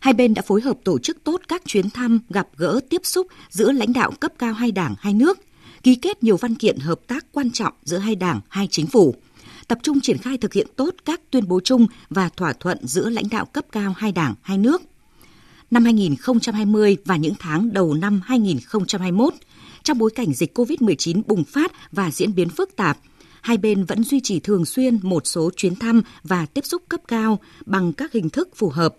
Hai 0.00 0.14
bên 0.14 0.34
đã 0.34 0.42
phối 0.42 0.60
hợp 0.60 0.78
tổ 0.84 0.98
chức 0.98 1.24
tốt 1.24 1.40
các 1.48 1.62
chuyến 1.66 1.90
thăm, 1.90 2.20
gặp 2.30 2.48
gỡ, 2.56 2.80
tiếp 2.90 3.00
xúc 3.04 3.26
giữa 3.50 3.72
lãnh 3.72 3.92
đạo 3.92 4.10
cấp 4.20 4.32
cao 4.38 4.52
hai 4.52 4.72
đảng, 4.72 4.94
hai 4.98 5.14
nước, 5.14 5.38
ký 5.82 5.94
kết 5.94 6.22
nhiều 6.22 6.36
văn 6.36 6.54
kiện 6.54 6.78
hợp 6.78 7.00
tác 7.06 7.26
quan 7.32 7.50
trọng 7.50 7.72
giữa 7.84 7.98
hai 7.98 8.14
đảng, 8.14 8.40
hai 8.48 8.68
chính 8.70 8.86
phủ– 8.86 9.14
tập 9.70 9.78
trung 9.82 10.00
triển 10.00 10.18
khai 10.18 10.38
thực 10.38 10.52
hiện 10.52 10.66
tốt 10.76 10.94
các 11.04 11.20
tuyên 11.30 11.48
bố 11.48 11.60
chung 11.64 11.86
và 12.10 12.28
thỏa 12.28 12.52
thuận 12.52 12.86
giữa 12.86 13.08
lãnh 13.08 13.28
đạo 13.30 13.44
cấp 13.44 13.64
cao 13.72 13.94
hai 13.96 14.12
đảng, 14.12 14.34
hai 14.42 14.58
nước. 14.58 14.82
Năm 15.70 15.84
2020 15.84 16.96
và 17.04 17.16
những 17.16 17.34
tháng 17.38 17.72
đầu 17.72 17.94
năm 17.94 18.20
2021, 18.24 19.34
trong 19.82 19.98
bối 19.98 20.10
cảnh 20.10 20.32
dịch 20.32 20.58
COVID-19 20.58 21.22
bùng 21.26 21.44
phát 21.44 21.72
và 21.92 22.10
diễn 22.10 22.34
biến 22.34 22.48
phức 22.48 22.76
tạp, 22.76 22.98
hai 23.40 23.56
bên 23.56 23.84
vẫn 23.84 24.04
duy 24.04 24.20
trì 24.20 24.40
thường 24.40 24.64
xuyên 24.64 24.98
một 25.02 25.26
số 25.26 25.50
chuyến 25.56 25.76
thăm 25.76 26.02
và 26.22 26.46
tiếp 26.46 26.64
xúc 26.64 26.82
cấp 26.88 27.00
cao 27.08 27.38
bằng 27.66 27.92
các 27.92 28.12
hình 28.12 28.30
thức 28.30 28.48
phù 28.54 28.68
hợp. 28.68 28.94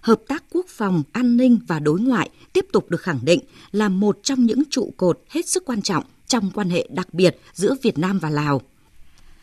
Hợp 0.00 0.20
tác 0.28 0.44
quốc 0.50 0.66
phòng, 0.68 1.02
an 1.12 1.36
ninh 1.36 1.58
và 1.66 1.78
đối 1.78 2.00
ngoại 2.00 2.30
tiếp 2.52 2.66
tục 2.72 2.90
được 2.90 3.02
khẳng 3.02 3.20
định 3.22 3.40
là 3.70 3.88
một 3.88 4.18
trong 4.22 4.46
những 4.46 4.62
trụ 4.70 4.94
cột 4.96 5.20
hết 5.30 5.48
sức 5.48 5.64
quan 5.66 5.82
trọng 5.82 6.04
trong 6.26 6.50
quan 6.54 6.70
hệ 6.70 6.88
đặc 6.90 7.14
biệt 7.14 7.36
giữa 7.52 7.74
Việt 7.82 7.98
Nam 7.98 8.18
và 8.18 8.30
Lào. 8.30 8.60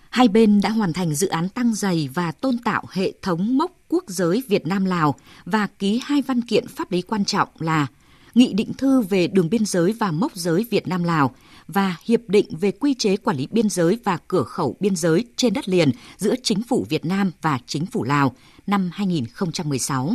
Hai 0.10 0.28
bên 0.28 0.62
đã 0.62 0.70
hoàn 0.70 0.94
thành 0.94 1.14
dự 1.14 1.28
án 1.28 1.50
tăng 1.50 1.74
dày 1.74 2.10
và 2.14 2.32
tôn 2.32 2.58
tạo 2.58 2.84
hệ 2.92 3.14
thống 3.22 3.58
mốc 3.58 3.72
quốc 3.88 4.04
giới 4.08 4.44
Việt 4.48 4.68
Nam-Lào 4.68 5.16
và 5.46 5.68
ký 5.68 6.02
hai 6.04 6.22
văn 6.22 6.42
kiện 6.42 6.68
pháp 6.68 6.92
lý 6.92 7.02
quan 7.02 7.26
trọng 7.26 7.50
là 7.60 7.88
Nghị 8.36 8.54
định 8.54 8.74
thư 8.74 9.02
về 9.02 9.28
đường 9.28 9.50
biên 9.50 9.66
giới 9.66 9.94
và 9.94 10.12
mốc 10.12 10.36
giới 10.36 10.66
Việt 10.72 10.88
Nam-Lào 10.88 11.36
và 11.68 11.96
Hiệp 12.06 12.20
định 12.28 12.46
về 12.58 12.72
quy 12.72 12.94
chế 12.94 13.18
quản 13.18 13.38
lý 13.38 13.48
biên 13.52 13.70
giới 13.70 14.00
và 14.04 14.18
cửa 14.28 14.44
khẩu 14.44 14.76
biên 14.80 14.96
giới 14.96 15.26
trên 15.36 15.54
đất 15.54 15.70
liền 15.70 15.92
giữa 16.18 16.36
Chính 16.44 16.64
phủ 16.64 16.86
Việt 16.90 17.06
Nam 17.06 17.32
và 17.42 17.60
Chính 17.68 17.86
phủ 17.86 18.04
Lào 18.04 18.36
năm 18.68 18.90
2016. 18.94 20.14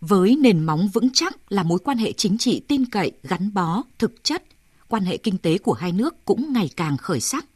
Với 0.00 0.36
nền 0.36 0.64
móng 0.64 0.88
vững 0.88 1.08
chắc 1.12 1.52
là 1.52 1.62
mối 1.62 1.78
quan 1.78 1.98
hệ 1.98 2.12
chính 2.12 2.38
trị 2.38 2.60
tin 2.68 2.84
cậy, 2.86 3.12
gắn 3.22 3.54
bó, 3.54 3.82
thực 3.98 4.24
chất, 4.24 4.42
quan 4.88 5.02
hệ 5.02 5.16
kinh 5.16 5.38
tế 5.38 5.58
của 5.58 5.72
hai 5.72 5.92
nước 5.92 6.24
cũng 6.24 6.52
ngày 6.52 6.70
càng 6.76 6.96
khởi 6.96 7.20
sắc 7.20 7.46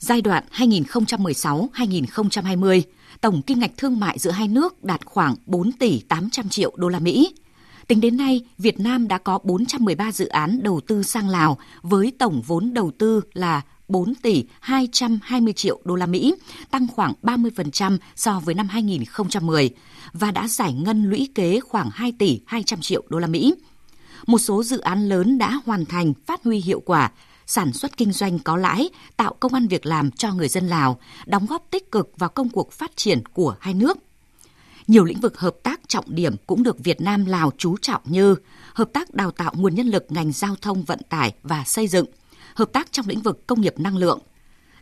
Giai 0.00 0.22
đoạn 0.22 0.44
2016-2020, 0.52 2.82
tổng 3.20 3.42
kim 3.42 3.60
ngạch 3.60 3.76
thương 3.76 4.00
mại 4.00 4.18
giữa 4.18 4.30
hai 4.30 4.48
nước 4.48 4.84
đạt 4.84 5.04
khoảng 5.04 5.34
4 5.46 5.72
tỷ 5.72 6.00
800 6.08 6.48
triệu 6.48 6.72
đô 6.76 6.88
la 6.88 6.98
Mỹ. 6.98 7.34
Tính 7.86 8.00
đến 8.00 8.16
nay, 8.16 8.40
Việt 8.58 8.80
Nam 8.80 9.08
đã 9.08 9.18
có 9.18 9.38
413 9.44 10.12
dự 10.12 10.26
án 10.26 10.60
đầu 10.62 10.80
tư 10.86 11.02
sang 11.02 11.28
Lào 11.28 11.58
với 11.82 12.12
tổng 12.18 12.42
vốn 12.46 12.74
đầu 12.74 12.90
tư 12.98 13.20
là 13.32 13.62
4 13.88 14.14
tỷ 14.14 14.44
220 14.60 15.52
triệu 15.52 15.80
đô 15.84 15.94
la 15.94 16.06
Mỹ, 16.06 16.34
tăng 16.70 16.86
khoảng 16.88 17.12
30% 17.22 17.98
so 18.16 18.40
với 18.44 18.54
năm 18.54 18.68
2010 18.68 19.70
và 20.12 20.30
đã 20.30 20.48
giải 20.48 20.72
ngân 20.72 21.04
lũy 21.04 21.28
kế 21.34 21.60
khoảng 21.60 21.90
2 21.92 22.12
tỷ 22.18 22.40
200 22.46 22.80
triệu 22.80 23.02
đô 23.08 23.18
la 23.18 23.26
Mỹ. 23.26 23.54
Một 24.26 24.38
số 24.38 24.62
dự 24.62 24.78
án 24.78 25.08
lớn 25.08 25.38
đã 25.38 25.60
hoàn 25.66 25.84
thành 25.84 26.12
phát 26.26 26.44
huy 26.44 26.60
hiệu 26.60 26.80
quả, 26.80 27.10
sản 27.50 27.72
xuất 27.72 27.96
kinh 27.96 28.12
doanh 28.12 28.38
có 28.38 28.56
lãi, 28.56 28.90
tạo 29.16 29.34
công 29.40 29.54
an 29.54 29.68
việc 29.68 29.86
làm 29.86 30.10
cho 30.10 30.32
người 30.32 30.48
dân 30.48 30.68
Lào, 30.68 31.00
đóng 31.26 31.46
góp 31.46 31.66
tích 31.70 31.92
cực 31.92 32.12
vào 32.18 32.30
công 32.30 32.48
cuộc 32.48 32.72
phát 32.72 32.92
triển 32.96 33.22
của 33.32 33.56
hai 33.60 33.74
nước. 33.74 33.98
Nhiều 34.86 35.04
lĩnh 35.04 35.20
vực 35.20 35.38
hợp 35.38 35.56
tác 35.62 35.80
trọng 35.88 36.04
điểm 36.08 36.36
cũng 36.46 36.62
được 36.62 36.78
Việt 36.78 37.00
Nam 37.00 37.24
Lào 37.24 37.52
chú 37.58 37.76
trọng 37.76 38.02
như 38.04 38.34
hợp 38.74 38.90
tác 38.92 39.14
đào 39.14 39.30
tạo 39.30 39.52
nguồn 39.56 39.74
nhân 39.74 39.86
lực 39.86 40.06
ngành 40.08 40.32
giao 40.32 40.56
thông 40.62 40.82
vận 40.82 40.98
tải 41.08 41.32
và 41.42 41.64
xây 41.66 41.88
dựng, 41.88 42.06
hợp 42.54 42.72
tác 42.72 42.92
trong 42.92 43.08
lĩnh 43.08 43.20
vực 43.20 43.46
công 43.46 43.60
nghiệp 43.60 43.74
năng 43.78 43.96
lượng, 43.96 44.18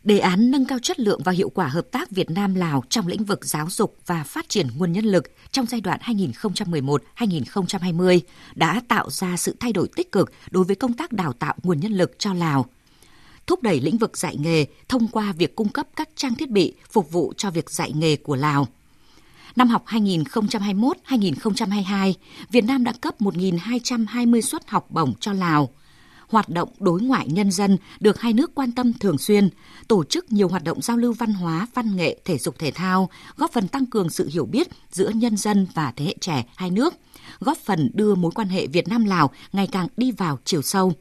Đề 0.03 0.19
án 0.19 0.51
nâng 0.51 0.65
cao 0.65 0.79
chất 0.79 0.99
lượng 0.99 1.21
và 1.23 1.31
hiệu 1.31 1.49
quả 1.49 1.67
hợp 1.67 1.87
tác 1.91 2.11
Việt 2.11 2.29
Nam 2.29 2.55
Lào 2.55 2.83
trong 2.89 3.07
lĩnh 3.07 3.23
vực 3.23 3.45
giáo 3.45 3.67
dục 3.69 3.97
và 4.05 4.23
phát 4.23 4.49
triển 4.49 4.67
nguồn 4.77 4.91
nhân 4.91 5.05
lực 5.05 5.23
trong 5.51 5.65
giai 5.65 5.81
đoạn 5.81 5.99
2011-2020 6.03 8.19
đã 8.55 8.81
tạo 8.87 9.09
ra 9.09 9.37
sự 9.37 9.55
thay 9.59 9.73
đổi 9.73 9.87
tích 9.95 10.11
cực 10.11 10.31
đối 10.51 10.63
với 10.63 10.75
công 10.75 10.93
tác 10.93 11.11
đào 11.11 11.33
tạo 11.33 11.55
nguồn 11.63 11.79
nhân 11.79 11.91
lực 11.91 12.19
cho 12.19 12.33
Lào. 12.33 12.65
Thúc 13.47 13.63
đẩy 13.63 13.79
lĩnh 13.79 13.97
vực 13.97 14.17
dạy 14.17 14.37
nghề 14.37 14.65
thông 14.89 15.07
qua 15.07 15.31
việc 15.31 15.55
cung 15.55 15.69
cấp 15.69 15.87
các 15.95 16.09
trang 16.15 16.35
thiết 16.35 16.49
bị 16.49 16.73
phục 16.91 17.11
vụ 17.11 17.33
cho 17.37 17.51
việc 17.51 17.69
dạy 17.69 17.91
nghề 17.91 18.15
của 18.15 18.35
Lào. 18.35 18.67
Năm 19.55 19.67
học 19.67 19.83
2021-2022, 19.87 22.13
Việt 22.51 22.63
Nam 22.63 22.83
đã 22.83 22.93
cấp 23.01 23.21
1.220 23.21 24.41
suất 24.41 24.69
học 24.69 24.87
bổng 24.89 25.13
cho 25.19 25.33
Lào– 25.33 25.69
hoạt 26.29 26.49
động 26.49 26.69
đối 26.79 27.01
ngoại 27.01 27.27
nhân 27.27 27.51
dân 27.51 27.77
được 27.99 28.19
hai 28.19 28.33
nước 28.33 28.55
quan 28.55 28.71
tâm 28.71 28.93
thường 28.93 29.17
xuyên, 29.17 29.49
tổ 29.87 30.03
chức 30.03 30.31
nhiều 30.31 30.47
hoạt 30.47 30.63
động 30.63 30.81
giao 30.81 30.97
lưu 30.97 31.13
văn 31.13 31.33
hóa, 31.33 31.67
văn 31.73 31.95
nghệ, 31.95 32.19
thể 32.25 32.37
dục 32.37 32.59
thể 32.59 32.71
thao, 32.71 33.09
góp 33.37 33.51
phần 33.51 33.67
tăng 33.67 33.85
cường 33.85 34.09
sự 34.09 34.29
hiểu 34.33 34.45
biết 34.45 34.67
giữa 34.91 35.09
nhân 35.09 35.37
dân 35.37 35.67
và 35.73 35.93
thế 35.95 36.05
hệ 36.05 36.15
trẻ 36.21 36.45
hai 36.55 36.71
nước, 36.71 36.93
góp 37.39 37.57
phần 37.57 37.91
đưa 37.93 38.15
mối 38.15 38.31
quan 38.35 38.47
hệ 38.47 38.67
Việt 38.67 38.87
Nam 38.87 39.05
Lào 39.05 39.31
ngày 39.53 39.67
càng 39.71 39.87
đi 39.97 40.11
vào 40.11 40.39
chiều 40.45 40.61
sâu. 40.61 40.93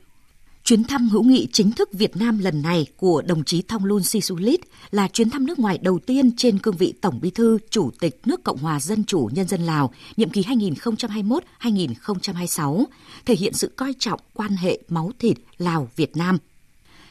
Chuyến 0.69 0.85
thăm 0.85 1.09
hữu 1.09 1.23
nghị 1.23 1.49
chính 1.53 1.73
thức 1.73 1.89
Việt 1.93 2.17
Nam 2.17 2.39
lần 2.39 2.63
này 2.63 2.87
của 2.97 3.23
đồng 3.23 3.45
chí 3.45 3.63
Thongloun 3.63 4.03
Sisoulith 4.03 4.61
là 4.91 5.09
chuyến 5.09 5.31
thăm 5.31 5.47
nước 5.47 5.59
ngoài 5.59 5.79
đầu 5.83 5.99
tiên 5.99 6.31
trên 6.37 6.59
cương 6.59 6.77
vị 6.77 6.95
Tổng 7.01 7.19
Bí 7.23 7.31
thư 7.31 7.59
Chủ 7.71 7.91
tịch 8.01 8.21
nước 8.27 8.45
Cộng 8.45 8.59
hòa 8.59 8.81
Dân 8.81 9.05
chủ 9.05 9.31
Nhân 9.33 9.49
dân 9.49 9.61
Lào 9.61 9.93
nhiệm 10.17 10.31
kỳ 10.31 10.43
2021-2026, 10.43 12.85
thể 13.27 13.35
hiện 13.35 13.53
sự 13.53 13.73
coi 13.77 13.95
trọng 13.99 14.21
quan 14.35 14.57
hệ 14.57 14.79
máu 14.89 15.11
thịt 15.19 15.37
Lào-Việt 15.59 16.17
Nam. 16.17 16.39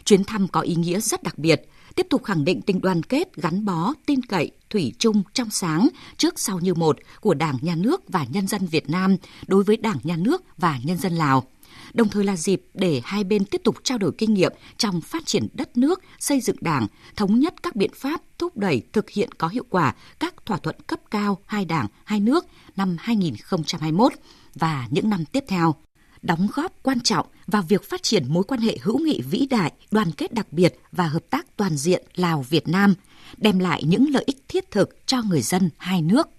Chuyến 0.05 0.23
thăm 0.23 0.47
có 0.47 0.61
ý 0.61 0.75
nghĩa 0.75 0.99
rất 0.99 1.23
đặc 1.23 1.37
biệt, 1.37 1.69
tiếp 1.95 2.07
tục 2.09 2.23
khẳng 2.23 2.45
định 2.45 2.61
tình 2.61 2.81
đoàn 2.81 3.03
kết, 3.03 3.35
gắn 3.35 3.65
bó, 3.65 3.93
tin 4.05 4.21
cậy, 4.21 4.51
thủy 4.69 4.93
chung, 4.99 5.23
trong 5.33 5.49
sáng, 5.49 5.87
trước 6.17 6.39
sau 6.39 6.59
như 6.59 6.73
một 6.73 6.97
của 7.21 7.33
Đảng, 7.33 7.57
Nhà 7.61 7.75
nước 7.75 8.01
và 8.07 8.25
nhân 8.29 8.47
dân 8.47 8.65
Việt 8.65 8.89
Nam 8.89 9.15
đối 9.47 9.63
với 9.63 9.77
Đảng, 9.77 9.97
Nhà 10.03 10.15
nước 10.15 10.43
và 10.57 10.79
nhân 10.83 10.97
dân 10.97 11.13
Lào– 11.13 11.43
đồng 11.97 12.09
thời 12.09 12.23
là 12.23 12.35
dịp 12.35 12.61
để 12.73 13.01
hai 13.03 13.23
bên 13.23 13.45
tiếp 13.45 13.61
tục 13.63 13.75
trao 13.83 13.97
đổi 13.97 14.11
kinh 14.17 14.33
nghiệm 14.33 14.53
trong 14.77 15.01
phát 15.01 15.25
triển 15.25 15.47
đất 15.53 15.77
nước, 15.77 16.01
xây 16.19 16.41
dựng 16.41 16.55
đảng, 16.61 16.87
thống 17.15 17.39
nhất 17.39 17.63
các 17.63 17.75
biện 17.75 17.91
pháp 17.95 18.21
thúc 18.37 18.57
đẩy 18.57 18.81
thực 18.93 19.09
hiện 19.09 19.29
có 19.37 19.47
hiệu 19.47 19.65
quả 19.69 19.95
các 20.19 20.45
thỏa 20.45 20.57
thuận 20.57 20.75
cấp 20.87 20.99
cao 21.11 21.37
hai 21.45 21.65
đảng, 21.65 21.87
hai 22.03 22.19
nước 22.19 22.45
năm 22.75 22.97
2021 22.99 24.13
và 24.55 24.87
những 24.91 25.09
năm 25.09 25.25
tiếp 25.25 25.43
theo. 25.47 25.75
đóng 26.21 26.47
góp 26.53 26.83
quan 26.83 26.99
trọng 26.99 27.27
vào 27.47 27.61
việc 27.61 27.89
phát 27.89 28.03
triển 28.03 28.33
mối 28.33 28.43
quan 28.43 28.59
hệ 28.59 28.77
hữu 28.81 28.97
nghị 28.97 29.21
vĩ 29.21 29.47
đại, 29.49 29.71
đoàn 29.91 30.11
kết 30.11 30.33
đặc 30.33 30.47
biệt 30.51 30.79
và 30.91 31.07
hợp 31.07 31.23
tác 31.29 31.57
toàn 31.57 31.77
diện 31.77 32.03
Lào-Việt 32.15 32.67
Nam, 32.67 32.93
đem 33.37 33.59
lại 33.59 33.83
những 33.83 34.09
lợi 34.09 34.23
ích 34.25 34.43
thiết 34.47 34.71
thực 34.71 35.07
cho 35.07 35.21
người 35.21 35.41
dân 35.41 35.69
hai 35.77 36.01
nước. 36.01 36.29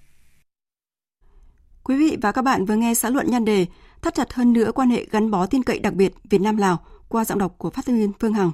Quý 1.85 1.97
vị 1.97 2.17
và 2.23 2.33
các 2.33 2.43
bạn 2.43 2.65
vừa 2.65 2.77
nghe 2.77 2.95
xã 2.95 3.11
luận 3.11 3.31
nhan 3.31 3.45
đề 3.45 3.67
thắt 4.03 4.15
chặt 4.15 4.33
hơn 4.33 4.53
nữa 4.53 4.73
quan 4.75 4.91
hệ 4.91 5.07
gắn 5.11 5.31
bó 5.31 5.47
tin 5.47 5.63
cậy 5.63 5.79
đặc 5.79 5.95
biệt 5.95 6.15
Việt 6.31 6.41
Nam 6.41 6.57
Lào 6.57 6.85
qua 7.09 7.25
giọng 7.25 7.39
đọc 7.39 7.55
của 7.59 7.71
phát 7.71 7.87
thanh 7.87 7.97
viên 7.97 8.13
Phương 8.21 8.33
Hằng. 8.33 8.53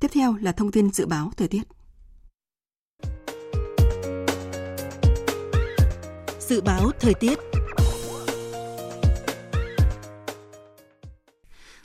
Tiếp 0.00 0.08
theo 0.12 0.36
là 0.40 0.52
thông 0.52 0.70
tin 0.70 0.90
dự 0.92 1.06
báo 1.06 1.30
thời 1.36 1.48
tiết. 1.48 1.62
Dự 6.40 6.60
báo 6.60 6.90
thời 7.00 7.14
tiết 7.14 7.38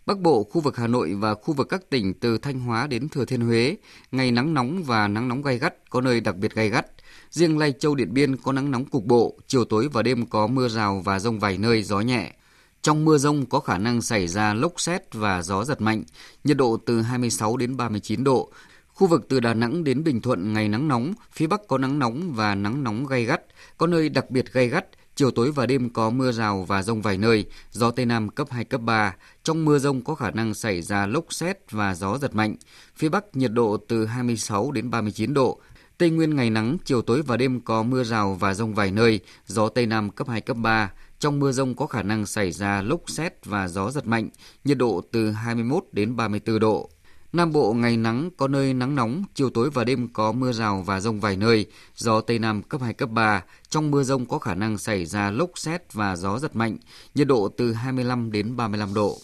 Bắc 0.09 0.19
Bộ, 0.19 0.43
khu 0.43 0.61
vực 0.61 0.77
Hà 0.77 0.87
Nội 0.87 1.13
và 1.13 1.35
khu 1.35 1.53
vực 1.53 1.69
các 1.69 1.89
tỉnh 1.89 2.13
từ 2.13 2.37
Thanh 2.37 2.59
Hóa 2.59 2.87
đến 2.87 3.09
Thừa 3.09 3.25
Thiên 3.25 3.41
Huế, 3.41 3.77
ngày 4.11 4.31
nắng 4.31 4.53
nóng 4.53 4.83
và 4.83 5.07
nắng 5.07 5.27
nóng 5.27 5.41
gay 5.41 5.57
gắt, 5.57 5.89
có 5.89 6.01
nơi 6.01 6.21
đặc 6.21 6.35
biệt 6.35 6.55
gay 6.55 6.69
gắt. 6.69 6.85
Riêng 7.29 7.57
Lai 7.57 7.73
Châu 7.79 7.95
Điện 7.95 8.13
Biên 8.13 8.37
có 8.37 8.51
nắng 8.51 8.71
nóng 8.71 8.85
cục 8.85 9.05
bộ, 9.05 9.37
chiều 9.47 9.65
tối 9.65 9.89
và 9.93 10.01
đêm 10.01 10.25
có 10.25 10.47
mưa 10.47 10.67
rào 10.67 11.01
và 11.05 11.19
rông 11.19 11.39
vài 11.39 11.57
nơi, 11.57 11.83
gió 11.83 11.99
nhẹ. 11.99 12.33
Trong 12.81 13.05
mưa 13.05 13.17
rông 13.17 13.45
có 13.45 13.59
khả 13.59 13.77
năng 13.77 14.01
xảy 14.01 14.27
ra 14.27 14.53
lốc 14.53 14.73
xét 14.81 15.13
và 15.13 15.41
gió 15.41 15.65
giật 15.65 15.81
mạnh, 15.81 16.03
nhiệt 16.43 16.57
độ 16.57 16.77
từ 16.85 17.01
26 17.01 17.57
đến 17.57 17.77
39 17.77 18.23
độ. 18.23 18.51
Khu 18.87 19.07
vực 19.07 19.25
từ 19.29 19.39
Đà 19.39 19.53
Nẵng 19.53 19.83
đến 19.83 20.03
Bình 20.03 20.21
Thuận 20.21 20.53
ngày 20.53 20.67
nắng 20.67 20.87
nóng, 20.87 21.13
phía 21.31 21.47
Bắc 21.47 21.67
có 21.67 21.77
nắng 21.77 21.99
nóng 21.99 22.33
và 22.33 22.55
nắng 22.55 22.83
nóng 22.83 23.05
gay 23.05 23.25
gắt, 23.25 23.41
có 23.77 23.87
nơi 23.87 24.09
đặc 24.09 24.29
biệt 24.29 24.53
gay 24.53 24.67
gắt, 24.67 24.85
Chiều 25.19 25.31
tối 25.31 25.51
và 25.51 25.65
đêm 25.65 25.89
có 25.89 26.09
mưa 26.09 26.31
rào 26.31 26.63
và 26.63 26.81
rông 26.81 27.01
vài 27.01 27.17
nơi, 27.17 27.45
gió 27.71 27.91
Tây 27.91 28.05
Nam 28.05 28.29
cấp 28.29 28.47
2, 28.51 28.65
cấp 28.65 28.81
3. 28.81 29.15
Trong 29.43 29.65
mưa 29.65 29.79
rông 29.79 30.03
có 30.03 30.15
khả 30.15 30.31
năng 30.31 30.53
xảy 30.53 30.81
ra 30.81 31.05
lốc 31.05 31.33
xét 31.33 31.71
và 31.71 31.95
gió 31.95 32.17
giật 32.17 32.35
mạnh. 32.35 32.55
Phía 32.95 33.09
Bắc 33.09 33.25
nhiệt 33.33 33.51
độ 33.51 33.77
từ 33.87 34.05
26 34.05 34.71
đến 34.71 34.89
39 34.89 35.33
độ. 35.33 35.61
Tây 35.97 36.09
Nguyên 36.09 36.35
ngày 36.35 36.49
nắng, 36.49 36.77
chiều 36.85 37.01
tối 37.01 37.21
và 37.21 37.37
đêm 37.37 37.61
có 37.61 37.83
mưa 37.83 38.03
rào 38.03 38.33
và 38.33 38.53
rông 38.53 38.73
vài 38.73 38.91
nơi, 38.91 39.19
gió 39.45 39.69
Tây 39.69 39.85
Nam 39.85 40.09
cấp 40.09 40.27
2, 40.29 40.41
cấp 40.41 40.57
3. 40.57 40.91
Trong 41.19 41.39
mưa 41.39 41.51
rông 41.51 41.75
có 41.75 41.87
khả 41.87 42.03
năng 42.03 42.25
xảy 42.25 42.51
ra 42.51 42.81
lốc 42.81 43.01
xét 43.09 43.45
và 43.45 43.67
gió 43.67 43.91
giật 43.91 44.07
mạnh, 44.07 44.29
nhiệt 44.63 44.77
độ 44.77 45.01
từ 45.11 45.31
21 45.31 45.83
đến 45.91 46.15
34 46.15 46.59
độ. 46.59 46.89
Nam 47.33 47.51
Bộ 47.51 47.73
ngày 47.73 47.97
nắng, 47.97 48.29
có 48.37 48.47
nơi 48.47 48.73
nắng 48.73 48.95
nóng, 48.95 49.23
chiều 49.33 49.49
tối 49.49 49.69
và 49.69 49.83
đêm 49.83 50.07
có 50.13 50.31
mưa 50.31 50.51
rào 50.51 50.83
và 50.85 50.99
rông 50.99 51.19
vài 51.19 51.37
nơi, 51.37 51.65
gió 51.95 52.21
Tây 52.21 52.39
Nam 52.39 52.63
cấp 52.63 52.81
2, 52.81 52.93
cấp 52.93 53.09
3. 53.09 53.43
Trong 53.69 53.91
mưa 53.91 54.03
rông 54.03 54.25
có 54.25 54.39
khả 54.39 54.55
năng 54.55 54.77
xảy 54.77 55.05
ra 55.05 55.31
lốc 55.31 55.49
xét 55.55 55.93
và 55.93 56.15
gió 56.15 56.39
giật 56.39 56.55
mạnh, 56.55 56.77
nhiệt 57.15 57.27
độ 57.27 57.49
từ 57.57 57.73
25 57.73 58.31
đến 58.31 58.55
35 58.55 58.93
độ. 58.93 59.17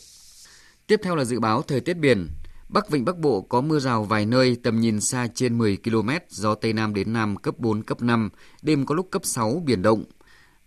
Tiếp 0.88 1.00
theo 1.04 1.16
là 1.16 1.24
dự 1.24 1.40
báo 1.40 1.62
thời 1.62 1.82
tiết 1.82 1.94
biển. 1.94 2.28
Bắc 2.70 2.90
Vịnh 2.90 3.06
Bắc 3.06 3.18
Bộ 3.18 3.42
có 3.42 3.62
mưa 3.62 3.80
rào 3.80 4.04
vài 4.04 4.26
nơi, 4.26 4.58
tầm 4.64 4.82
nhìn 4.82 5.02
xa 5.02 5.28
trên 5.36 5.58
10 5.58 5.78
km, 5.84 6.10
gió 6.30 6.56
Tây 6.56 6.74
Nam 6.74 6.94
đến 6.94 7.14
Nam 7.14 7.36
cấp 7.36 7.56
4, 7.58 7.84
cấp 7.84 8.02
5, 8.02 8.30
đêm 8.62 8.86
có 8.86 8.96
lúc 8.96 9.08
cấp 9.12 9.22
6, 9.26 9.62
biển 9.66 9.82
động. 9.82 10.04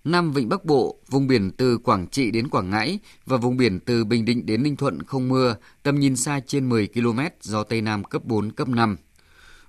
Nam 0.05 0.33
Vịnh 0.33 0.49
Bắc 0.49 0.65
Bộ, 0.65 0.99
vùng 1.09 1.27
biển 1.27 1.51
từ 1.51 1.79
Quảng 1.79 2.07
Trị 2.07 2.31
đến 2.31 2.49
Quảng 2.49 2.71
Ngãi 2.71 2.99
và 3.27 3.37
vùng 3.37 3.57
biển 3.57 3.81
từ 3.81 4.05
Bình 4.05 4.25
Định 4.25 4.47
đến 4.47 4.63
Ninh 4.63 4.77
Thuận 4.77 5.03
không 5.03 5.29
mưa, 5.29 5.57
tầm 5.83 6.01
nhìn 6.01 6.17
xa 6.17 6.41
trên 6.47 6.69
10 6.69 6.89
km, 6.95 7.21
gió 7.41 7.63
Tây 7.63 7.81
Nam 7.81 8.05
cấp 8.05 8.25
4, 8.25 8.53
cấp 8.53 8.69
5. 8.69 8.97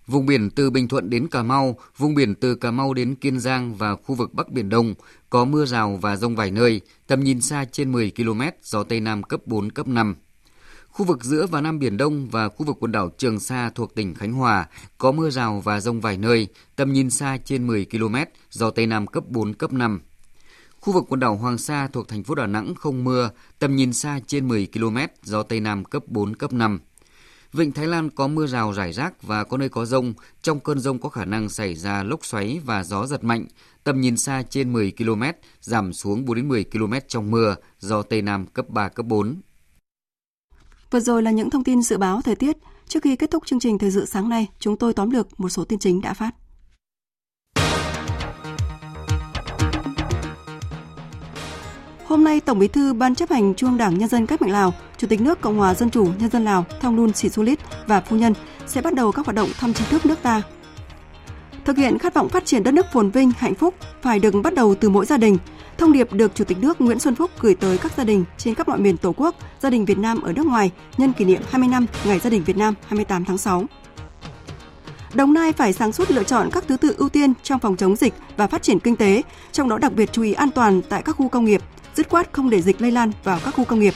Vùng 0.08 0.26
biển 0.26 0.50
từ 0.50 0.70
Bình 0.70 0.88
Thuận 0.88 1.10
đến 1.10 1.28
Cà 1.28 1.44
Mau, 1.44 1.80
vùng 1.98 2.16
biển 2.16 2.36
từ 2.36 2.56
Cà 2.56 2.72
Mau 2.72 2.94
đến 2.94 3.16
Kiên 3.16 3.40
Giang 3.40 3.76
và 3.76 3.96
khu 3.96 4.16
vực 4.16 4.34
Bắc 4.34 4.52
Biển 4.52 4.70
Đông 4.70 4.94
có 5.30 5.46
mưa 5.46 5.66
rào 5.66 6.00
và 6.02 6.16
rông 6.16 6.36
vài 6.36 6.52
nơi, 6.52 6.82
tầm 7.08 7.24
nhìn 7.24 7.42
xa 7.42 7.66
trên 7.72 7.92
10 7.92 8.12
km, 8.18 8.42
gió 8.64 8.84
Tây 8.84 9.00
Nam 9.00 9.24
cấp 9.24 9.42
4, 9.46 9.72
cấp 9.72 9.88
5. 9.88 10.16
Khu 10.90 11.06
vực 11.06 11.24
giữa 11.24 11.48
và 11.48 11.62
Nam 11.62 11.80
Biển 11.80 11.98
Đông 11.98 12.30
và 12.30 12.50
khu 12.50 12.66
vực 12.66 12.78
quần 12.80 12.92
đảo 12.92 13.10
Trường 13.18 13.40
Sa 13.40 13.70
thuộc 13.76 13.96
tỉnh 13.96 14.16
Khánh 14.16 14.34
Hòa 14.34 14.68
có 14.98 15.12
mưa 15.12 15.30
rào 15.30 15.62
và 15.66 15.80
rông 15.80 16.02
vài 16.02 16.18
nơi, 16.18 16.48
tầm 16.76 16.94
nhìn 16.94 17.10
xa 17.10 17.38
trên 17.46 17.68
10 17.68 17.86
km, 17.92 18.16
gió 18.52 18.70
Tây 18.70 18.88
Nam 18.88 19.08
cấp 19.08 19.24
4, 19.28 19.54
cấp 19.54 19.74
5. 19.74 20.02
Khu 20.82 20.94
vực 20.94 21.06
quần 21.10 21.20
đảo 21.20 21.36
Hoàng 21.36 21.58
Sa 21.58 21.88
thuộc 21.88 22.08
thành 22.08 22.24
phố 22.24 22.36
Đà 22.36 22.48
Nẵng 22.48 22.76
không 22.76 23.04
mưa, 23.04 23.30
tầm 23.60 23.76
nhìn 23.76 23.94
xa 23.94 24.20
trên 24.28 24.48
10 24.48 24.68
km, 24.74 24.98
gió 25.24 25.44
Tây 25.44 25.60
Nam 25.60 25.86
cấp 25.86 26.04
4, 26.08 26.36
cấp 26.36 26.54
5. 26.54 26.80
Vịnh 27.54 27.72
Thái 27.72 27.88
Lan 27.88 28.10
có 28.10 28.28
mưa 28.28 28.48
rào 28.48 28.74
rải 28.74 28.94
rác 28.94 29.24
và 29.24 29.44
có 29.44 29.58
nơi 29.58 29.70
có 29.70 29.86
rông. 29.86 30.14
Trong 30.42 30.60
cơn 30.60 30.80
rông 30.80 31.00
có 31.00 31.10
khả 31.10 31.26
năng 31.26 31.50
xảy 31.50 31.76
ra 31.76 32.04
lốc 32.04 32.26
xoáy 32.26 32.60
và 32.66 32.84
gió 32.84 33.06
giật 33.06 33.24
mạnh. 33.24 33.46
Tầm 33.84 34.02
nhìn 34.02 34.18
xa 34.18 34.44
trên 34.50 34.74
10 34.74 34.94
km, 34.98 35.24
giảm 35.62 35.94
xuống 35.94 36.26
4 36.26 36.36
đến 36.36 36.48
10 36.48 36.64
km 36.64 36.94
trong 37.08 37.32
mưa, 37.32 37.56
gió 37.80 38.02
Tây 38.02 38.22
Nam 38.22 38.46
cấp 38.46 38.70
3, 38.70 38.90
cấp 38.90 39.06
4. 39.06 39.42
Vừa 40.92 41.00
rồi 41.00 41.24
là 41.24 41.32
những 41.32 41.50
thông 41.50 41.64
tin 41.64 41.82
dự 41.82 41.98
báo 41.98 42.22
thời 42.22 42.36
tiết. 42.36 42.58
Trước 42.88 43.04
khi 43.04 43.16
kết 43.16 43.32
thúc 43.32 43.46
chương 43.46 43.60
trình 43.60 43.78
thời 43.78 43.92
sự 43.92 44.06
sáng 44.06 44.30
nay, 44.30 44.48
chúng 44.60 44.78
tôi 44.78 44.94
tóm 44.94 45.10
lược 45.10 45.40
một 45.40 45.50
số 45.50 45.64
tin 45.64 45.80
chính 45.80 46.02
đã 46.02 46.14
phát. 46.14 46.32
Hôm 52.10 52.24
nay, 52.24 52.40
Tổng 52.40 52.60
Bí 52.60 52.68
thư 52.68 52.94
Ban 52.94 53.16
chấp 53.16 53.30
hành 53.30 53.56
Trung 53.56 53.78
Đảng 53.78 53.98
Nhân 53.98 54.10
dân 54.10 54.26
Cách 54.26 54.42
mạng 54.42 54.52
Lào, 54.52 54.74
Chủ 54.98 55.08
tịch 55.08 55.22
nước 55.22 55.42
Cộng 55.42 55.58
hòa 55.58 55.74
Dân 55.74 55.90
chủ 55.90 56.08
Nhân 56.20 56.30
dân 56.30 56.46
Lào 56.46 56.66
Thongloun 56.82 57.14
Sisulit 57.14 57.60
và 57.88 58.02
phu 58.02 58.16
nhân 58.16 58.34
sẽ 58.68 58.82
bắt 58.82 58.94
đầu 58.94 59.12
các 59.12 59.26
hoạt 59.26 59.36
động 59.36 59.50
thăm 59.60 59.74
chính 59.74 59.88
thức 59.88 60.06
nước 60.06 60.22
ta. 60.22 60.42
Thực 61.66 61.78
hiện 61.78 62.00
khát 62.00 62.14
vọng 62.14 62.30
phát 62.30 62.46
triển 62.46 62.64
đất 62.64 62.74
nước 62.74 62.86
phồn 62.94 63.10
vinh, 63.10 63.32
hạnh 63.38 63.56
phúc 63.56 63.76
phải 64.02 64.20
được 64.20 64.34
bắt 64.44 64.54
đầu 64.54 64.76
từ 64.76 64.90
mỗi 64.90 65.06
gia 65.06 65.18
đình. 65.18 65.38
Thông 65.78 65.92
điệp 65.92 66.14
được 66.14 66.36
Chủ 66.36 66.44
tịch 66.44 66.58
nước 66.58 66.82
Nguyễn 66.82 67.00
Xuân 67.00 67.16
Phúc 67.16 67.32
gửi 67.40 67.56
tới 67.56 67.78
các 67.78 67.92
gia 67.98 68.04
đình 68.04 68.26
trên 68.38 68.56
các 68.56 68.68
mọi 68.68 68.80
miền 68.80 68.98
Tổ 68.98 69.14
quốc, 69.18 69.36
gia 69.60 69.70
đình 69.70 69.86
Việt 69.86 69.98
Nam 69.98 70.22
ở 70.22 70.34
nước 70.34 70.46
ngoài 70.46 70.72
nhân 70.98 71.14
kỷ 71.14 71.26
niệm 71.26 71.42
20 71.50 71.70
năm 71.70 71.86
Ngày 72.06 72.20
Gia 72.20 72.30
đình 72.30 72.44
Việt 72.44 72.58
Nam 72.58 72.74
28 72.88 73.26
tháng 73.26 73.38
6. 73.38 73.66
Đồng 75.14 75.34
Nai 75.34 75.54
phải 75.54 75.74
sáng 75.74 75.92
suốt 75.92 76.12
lựa 76.12 76.24
chọn 76.24 76.50
các 76.52 76.64
thứ 76.68 76.78
tự 76.78 76.96
ưu 76.98 77.10
tiên 77.10 77.34
trong 77.44 77.60
phòng 77.60 77.76
chống 77.78 77.96
dịch 77.96 78.14
và 78.38 78.48
phát 78.48 78.64
triển 78.64 78.80
kinh 78.80 78.96
tế, 78.96 79.22
trong 79.52 79.70
đó 79.70 79.78
đặc 79.78 79.94
biệt 79.94 80.10
chú 80.12 80.22
ý 80.22 80.34
an 80.34 80.52
toàn 80.52 80.82
tại 80.90 81.02
các 81.02 81.16
khu 81.16 81.30
công 81.30 81.46
nghiệp, 81.46 81.62
dứt 82.00 82.10
khoát 82.10 82.30
không 82.32 82.50
để 82.50 82.62
dịch 82.62 82.82
lây 82.82 82.92
lan 82.92 83.12
vào 83.24 83.40
các 83.46 83.54
khu 83.56 83.66
công 83.66 83.80
nghiệp. 83.80 83.94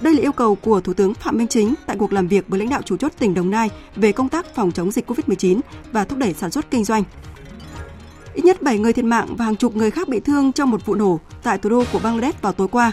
Đây 0.00 0.14
là 0.14 0.20
yêu 0.20 0.32
cầu 0.32 0.54
của 0.54 0.80
Thủ 0.80 0.94
tướng 0.94 1.14
Phạm 1.14 1.38
Minh 1.38 1.46
Chính 1.48 1.74
tại 1.86 1.96
cuộc 1.96 2.12
làm 2.12 2.28
việc 2.28 2.48
với 2.48 2.58
lãnh 2.58 2.68
đạo 2.68 2.82
chủ 2.82 2.96
chốt 2.96 3.12
tỉnh 3.18 3.34
Đồng 3.34 3.50
Nai 3.50 3.70
về 3.96 4.12
công 4.12 4.28
tác 4.28 4.54
phòng 4.54 4.72
chống 4.72 4.90
dịch 4.90 5.10
COVID-19 5.10 5.60
và 5.92 6.04
thúc 6.04 6.18
đẩy 6.18 6.34
sản 6.34 6.50
xuất 6.50 6.70
kinh 6.70 6.84
doanh. 6.84 7.04
Ít 8.34 8.44
nhất 8.44 8.62
7 8.62 8.78
người 8.78 8.92
thiệt 8.92 9.04
mạng 9.04 9.26
và 9.36 9.44
hàng 9.44 9.56
chục 9.56 9.76
người 9.76 9.90
khác 9.90 10.08
bị 10.08 10.20
thương 10.20 10.52
trong 10.52 10.70
một 10.70 10.86
vụ 10.86 10.94
nổ 10.94 11.20
tại 11.42 11.58
thủ 11.58 11.70
đô 11.70 11.84
của 11.92 11.98
Bangladesh 11.98 12.42
vào 12.42 12.52
tối 12.52 12.68
qua. 12.68 12.92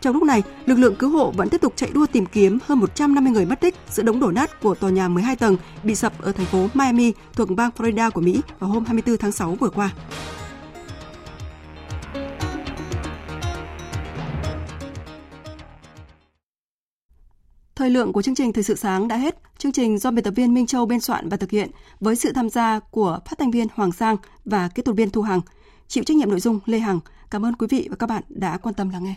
Trong 0.00 0.14
lúc 0.14 0.22
này, 0.22 0.42
lực 0.66 0.78
lượng 0.78 0.96
cứu 0.96 1.10
hộ 1.10 1.30
vẫn 1.30 1.48
tiếp 1.48 1.60
tục 1.60 1.72
chạy 1.76 1.90
đua 1.92 2.06
tìm 2.06 2.26
kiếm 2.26 2.58
hơn 2.66 2.78
150 2.78 3.32
người 3.32 3.46
mất 3.46 3.60
tích 3.60 3.74
giữa 3.90 4.02
đống 4.02 4.20
đổ 4.20 4.30
nát 4.30 4.60
của 4.62 4.74
tòa 4.74 4.90
nhà 4.90 5.08
12 5.08 5.36
tầng 5.36 5.56
bị 5.82 5.94
sập 5.94 6.22
ở 6.22 6.32
thành 6.32 6.46
phố 6.46 6.68
Miami 6.74 7.12
thuộc 7.34 7.50
bang 7.50 7.70
Florida 7.76 8.10
của 8.10 8.20
Mỹ 8.20 8.40
vào 8.58 8.70
hôm 8.70 8.84
24 8.84 9.16
tháng 9.16 9.32
6 9.32 9.54
vừa 9.60 9.70
qua. 9.70 9.90
Thời 17.76 17.90
lượng 17.90 18.12
của 18.12 18.22
chương 18.22 18.34
trình 18.34 18.52
Thời 18.52 18.64
sự 18.64 18.74
sáng 18.74 19.08
đã 19.08 19.16
hết. 19.16 19.38
Chương 19.58 19.72
trình 19.72 19.98
do 19.98 20.10
biên 20.10 20.24
tập 20.24 20.30
viên 20.36 20.54
Minh 20.54 20.66
Châu 20.66 20.86
biên 20.86 21.00
soạn 21.00 21.28
và 21.28 21.36
thực 21.36 21.50
hiện 21.50 21.70
với 22.00 22.16
sự 22.16 22.32
tham 22.32 22.50
gia 22.50 22.78
của 22.78 23.18
phát 23.26 23.38
thanh 23.38 23.50
viên 23.50 23.66
Hoàng 23.74 23.92
Sang 23.92 24.16
và 24.44 24.68
kỹ 24.68 24.82
thuật 24.82 24.96
viên 24.96 25.10
Thu 25.10 25.22
Hằng. 25.22 25.40
Chịu 25.88 26.04
trách 26.04 26.16
nhiệm 26.16 26.30
nội 26.30 26.40
dung 26.40 26.60
Lê 26.66 26.78
Hằng. 26.78 27.00
Cảm 27.30 27.44
ơn 27.44 27.54
quý 27.56 27.66
vị 27.70 27.86
và 27.90 27.96
các 27.96 28.08
bạn 28.08 28.22
đã 28.28 28.58
quan 28.58 28.74
tâm 28.74 28.90
lắng 28.90 29.04
nghe. 29.04 29.14